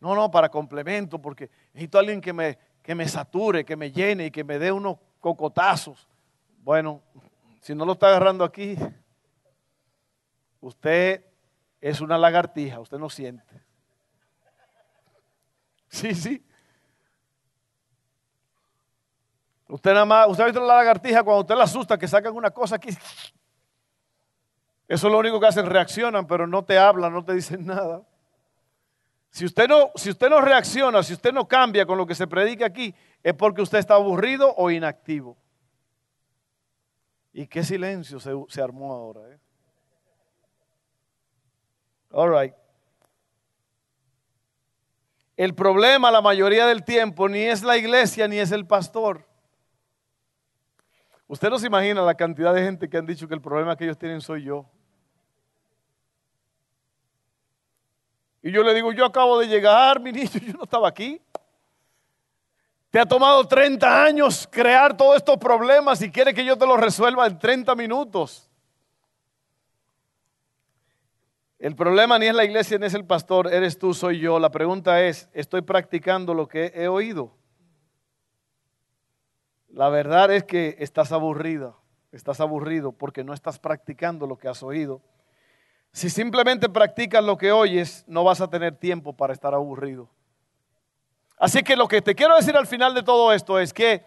no, 0.00 0.16
no, 0.16 0.32
para 0.32 0.48
complemento, 0.48 1.16
porque 1.20 1.48
necesito 1.72 1.98
a 1.98 2.00
alguien 2.00 2.20
que 2.20 2.32
me, 2.32 2.58
que 2.82 2.96
me 2.96 3.06
sature, 3.06 3.64
que 3.64 3.76
me 3.76 3.92
llene 3.92 4.26
y 4.26 4.30
que 4.32 4.42
me 4.42 4.58
dé 4.58 4.72
unos 4.72 4.96
cocotazos. 5.20 6.08
Bueno, 6.64 7.02
si 7.62 7.74
no 7.74 7.86
lo 7.86 7.92
está 7.92 8.08
agarrando 8.08 8.44
aquí, 8.44 8.76
usted 10.60 11.24
es 11.80 12.02
una 12.02 12.18
lagartija, 12.18 12.78
usted 12.78 12.98
no 12.98 13.08
siente. 13.08 13.62
Sí, 15.88 16.14
sí. 16.14 16.42
Usted 19.68 19.92
nada 19.92 20.06
más, 20.06 20.28
usted 20.28 20.42
ha 20.42 20.46
visto 20.46 20.60
la 20.60 20.76
lagartija 20.76 21.22
cuando 21.22 21.40
usted 21.40 21.54
la 21.54 21.64
asusta 21.64 21.98
que 21.98 22.08
sacan 22.08 22.34
una 22.34 22.50
cosa 22.50 22.76
aquí 22.76 22.88
eso 24.92 25.06
es 25.06 25.12
lo 25.12 25.18
único 25.20 25.40
que 25.40 25.46
hacen, 25.46 25.64
reaccionan, 25.64 26.26
pero 26.26 26.46
no 26.46 26.64
te 26.66 26.76
hablan, 26.76 27.14
no 27.14 27.24
te 27.24 27.32
dicen 27.32 27.64
nada. 27.66 28.02
Si 29.30 29.46
usted, 29.46 29.66
no, 29.66 29.90
si 29.94 30.10
usted 30.10 30.28
no 30.28 30.38
reacciona, 30.42 31.02
si 31.02 31.14
usted 31.14 31.32
no 31.32 31.48
cambia 31.48 31.86
con 31.86 31.96
lo 31.96 32.04
que 32.06 32.14
se 32.14 32.26
predica 32.26 32.66
aquí, 32.66 32.94
es 33.22 33.32
porque 33.32 33.62
usted 33.62 33.78
está 33.78 33.94
aburrido 33.94 34.54
o 34.54 34.70
inactivo. 34.70 35.38
Y 37.32 37.46
qué 37.46 37.64
silencio 37.64 38.20
se, 38.20 38.60
armó 38.60 38.92
ahora. 38.92 39.20
¿eh? 39.30 39.38
All 42.10 42.30
right. 42.30 42.54
El 45.36 45.54
problema 45.54 46.10
la 46.10 46.20
mayoría 46.20 46.66
del 46.66 46.84
tiempo 46.84 47.28
ni 47.28 47.40
es 47.40 47.62
la 47.62 47.76
iglesia 47.76 48.28
ni 48.28 48.38
es 48.38 48.52
el 48.52 48.66
pastor. 48.66 49.26
Usted 51.26 51.48
no 51.48 51.58
se 51.58 51.66
imagina 51.66 52.02
la 52.02 52.14
cantidad 52.14 52.52
de 52.52 52.62
gente 52.62 52.90
que 52.90 52.98
han 52.98 53.06
dicho 53.06 53.26
que 53.26 53.34
el 53.34 53.40
problema 53.40 53.74
que 53.74 53.84
ellos 53.84 53.96
tienen 53.96 54.20
soy 54.20 54.44
yo. 54.44 54.66
Y 58.42 58.50
yo 58.50 58.62
le 58.62 58.74
digo, 58.74 58.92
yo 58.92 59.06
acabo 59.06 59.38
de 59.38 59.46
llegar, 59.46 60.00
mi 60.00 60.12
niño, 60.12 60.28
yo 60.46 60.52
no 60.52 60.64
estaba 60.64 60.88
aquí. 60.88 61.20
Te 62.92 63.00
ha 63.00 63.06
tomado 63.06 63.48
30 63.48 64.04
años 64.04 64.46
crear 64.52 64.94
todos 64.94 65.16
estos 65.16 65.38
problemas 65.38 66.02
y 66.02 66.12
quiere 66.12 66.34
que 66.34 66.44
yo 66.44 66.58
te 66.58 66.66
los 66.66 66.78
resuelva 66.78 67.26
en 67.26 67.38
30 67.38 67.74
minutos. 67.74 68.50
El 71.58 71.74
problema 71.74 72.18
ni 72.18 72.26
es 72.26 72.34
la 72.34 72.44
iglesia 72.44 72.76
ni 72.76 72.84
es 72.84 72.92
el 72.92 73.06
pastor, 73.06 73.50
eres 73.50 73.78
tú, 73.78 73.94
soy 73.94 74.18
yo. 74.18 74.38
La 74.38 74.50
pregunta 74.50 75.00
es, 75.00 75.30
¿estoy 75.32 75.62
practicando 75.62 76.34
lo 76.34 76.46
que 76.48 76.70
he 76.74 76.86
oído? 76.86 77.34
La 79.70 79.88
verdad 79.88 80.30
es 80.30 80.44
que 80.44 80.76
estás 80.78 81.12
aburrida, 81.12 81.74
estás 82.10 82.40
aburrido 82.40 82.92
porque 82.92 83.24
no 83.24 83.32
estás 83.32 83.58
practicando 83.58 84.26
lo 84.26 84.36
que 84.36 84.48
has 84.48 84.62
oído. 84.62 85.00
Si 85.94 86.10
simplemente 86.10 86.68
practicas 86.68 87.24
lo 87.24 87.38
que 87.38 87.52
oyes, 87.52 88.04
no 88.06 88.22
vas 88.22 88.42
a 88.42 88.50
tener 88.50 88.76
tiempo 88.76 89.14
para 89.14 89.32
estar 89.32 89.54
aburrido. 89.54 90.10
Así 91.42 91.64
que 91.64 91.74
lo 91.74 91.88
que 91.88 92.00
te 92.00 92.14
quiero 92.14 92.36
decir 92.36 92.56
al 92.56 92.68
final 92.68 92.94
de 92.94 93.02
todo 93.02 93.32
esto 93.32 93.58
es 93.58 93.72
que 93.72 94.04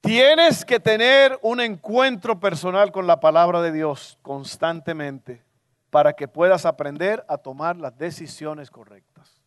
tienes 0.00 0.64
que 0.64 0.80
tener 0.80 1.38
un 1.42 1.60
encuentro 1.60 2.40
personal 2.40 2.90
con 2.90 3.06
la 3.06 3.20
palabra 3.20 3.60
de 3.60 3.70
Dios 3.70 4.16
constantemente 4.22 5.44
para 5.90 6.14
que 6.14 6.26
puedas 6.26 6.64
aprender 6.64 7.22
a 7.28 7.36
tomar 7.36 7.76
las 7.76 7.98
decisiones 7.98 8.70
correctas. 8.70 9.42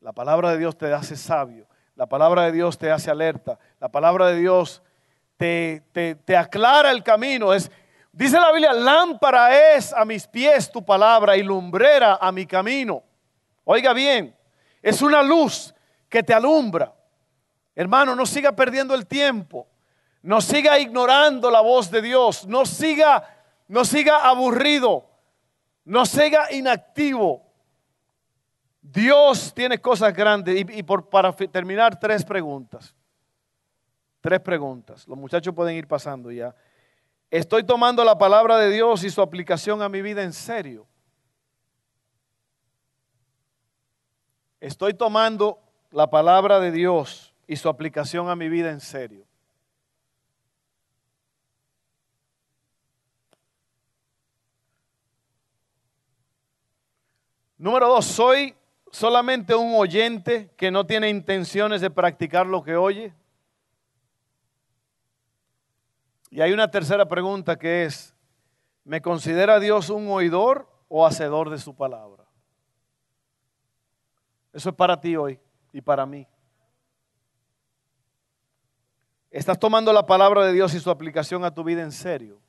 La 0.00 0.12
palabra 0.12 0.50
de 0.50 0.58
Dios 0.58 0.76
te 0.76 0.92
hace 0.92 1.16
sabio, 1.16 1.66
la 1.94 2.06
palabra 2.06 2.42
de 2.42 2.52
Dios 2.52 2.76
te 2.76 2.90
hace 2.90 3.10
alerta, 3.10 3.58
la 3.80 3.88
palabra 3.88 4.26
de 4.26 4.36
Dios 4.36 4.82
te, 5.38 5.82
te, 5.94 6.36
aclara 6.36 6.90
el 6.90 7.02
camino. 7.02 7.54
Es, 7.54 7.70
dice 8.12 8.38
la 8.38 8.52
Biblia, 8.52 8.74
lámpara 8.74 9.76
es 9.76 9.94
a 9.94 10.04
mis 10.04 10.26
pies 10.26 10.70
tu 10.70 10.84
palabra 10.84 11.38
y 11.38 11.42
lumbrera 11.42 12.18
a 12.20 12.30
mi 12.30 12.44
camino. 12.44 13.02
Oiga 13.64 13.94
bien, 13.94 14.37
es 14.82 15.02
una 15.02 15.22
luz 15.22 15.74
que 16.08 16.22
te 16.22 16.32
alumbra. 16.34 16.94
Hermano, 17.74 18.14
no 18.14 18.26
siga 18.26 18.52
perdiendo 18.52 18.94
el 18.94 19.06
tiempo. 19.06 19.68
No 20.22 20.40
siga 20.40 20.78
ignorando 20.78 21.50
la 21.50 21.60
voz 21.60 21.90
de 21.90 22.02
Dios. 22.02 22.46
No 22.46 22.66
siga, 22.66 23.24
no 23.68 23.84
siga 23.84 24.28
aburrido. 24.28 25.08
No 25.84 26.04
siga 26.04 26.52
inactivo. 26.52 27.46
Dios 28.82 29.52
tiene 29.54 29.78
cosas 29.78 30.12
grandes. 30.12 30.64
Y, 30.70 30.82
por, 30.82 31.08
para 31.08 31.32
terminar, 31.32 31.98
tres 31.98 32.24
preguntas. 32.24 32.94
Tres 34.20 34.40
preguntas. 34.40 35.06
Los 35.06 35.16
muchachos 35.16 35.54
pueden 35.54 35.76
ir 35.76 35.86
pasando 35.86 36.30
ya. 36.30 36.54
Estoy 37.30 37.62
tomando 37.64 38.02
la 38.04 38.16
palabra 38.16 38.56
de 38.56 38.70
Dios 38.70 39.04
y 39.04 39.10
su 39.10 39.20
aplicación 39.20 39.82
a 39.82 39.88
mi 39.88 40.02
vida 40.02 40.22
en 40.22 40.32
serio. 40.32 40.86
Estoy 44.60 44.94
tomando 44.94 45.58
la 45.90 46.10
palabra 46.10 46.60
de 46.60 46.70
Dios 46.70 47.34
y 47.46 47.56
su 47.56 47.68
aplicación 47.68 48.28
a 48.28 48.36
mi 48.36 48.48
vida 48.48 48.70
en 48.70 48.80
serio. 48.80 49.24
Número 57.56 57.88
dos, 57.88 58.04
soy 58.04 58.54
solamente 58.92 59.54
un 59.54 59.74
oyente 59.74 60.50
que 60.56 60.70
no 60.70 60.86
tiene 60.86 61.08
intenciones 61.08 61.80
de 61.80 61.90
practicar 61.90 62.46
lo 62.46 62.62
que 62.62 62.76
oye. 62.76 63.12
Y 66.30 66.40
hay 66.40 66.52
una 66.52 66.70
tercera 66.70 67.08
pregunta 67.08 67.58
que 67.58 67.84
es, 67.84 68.14
¿me 68.84 69.00
considera 69.02 69.58
Dios 69.58 69.90
un 69.90 70.08
oidor 70.08 70.68
o 70.88 71.04
hacedor 71.04 71.50
de 71.50 71.58
su 71.58 71.74
palabra? 71.74 72.17
Eso 74.52 74.70
es 74.70 74.74
para 74.74 75.00
ti 75.00 75.16
hoy 75.16 75.38
y 75.72 75.80
para 75.80 76.06
mí. 76.06 76.26
¿Estás 79.30 79.58
tomando 79.58 79.92
la 79.92 80.06
palabra 80.06 80.44
de 80.46 80.52
Dios 80.52 80.74
y 80.74 80.80
su 80.80 80.90
aplicación 80.90 81.44
a 81.44 81.52
tu 81.52 81.62
vida 81.62 81.82
en 81.82 81.92
serio? 81.92 82.40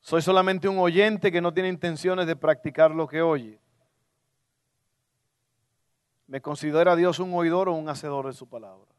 Soy 0.00 0.22
solamente 0.22 0.66
un 0.66 0.78
oyente 0.78 1.30
que 1.30 1.42
no 1.42 1.52
tiene 1.52 1.68
intenciones 1.68 2.26
de 2.26 2.36
practicar 2.36 2.90
lo 2.90 3.06
que 3.06 3.20
oye. 3.20 3.60
¿Me 6.26 6.40
considera 6.40 6.96
Dios 6.96 7.18
un 7.18 7.34
oidor 7.34 7.68
o 7.68 7.74
un 7.74 7.88
hacedor 7.88 8.26
de 8.26 8.32
su 8.32 8.48
palabra? 8.48 8.89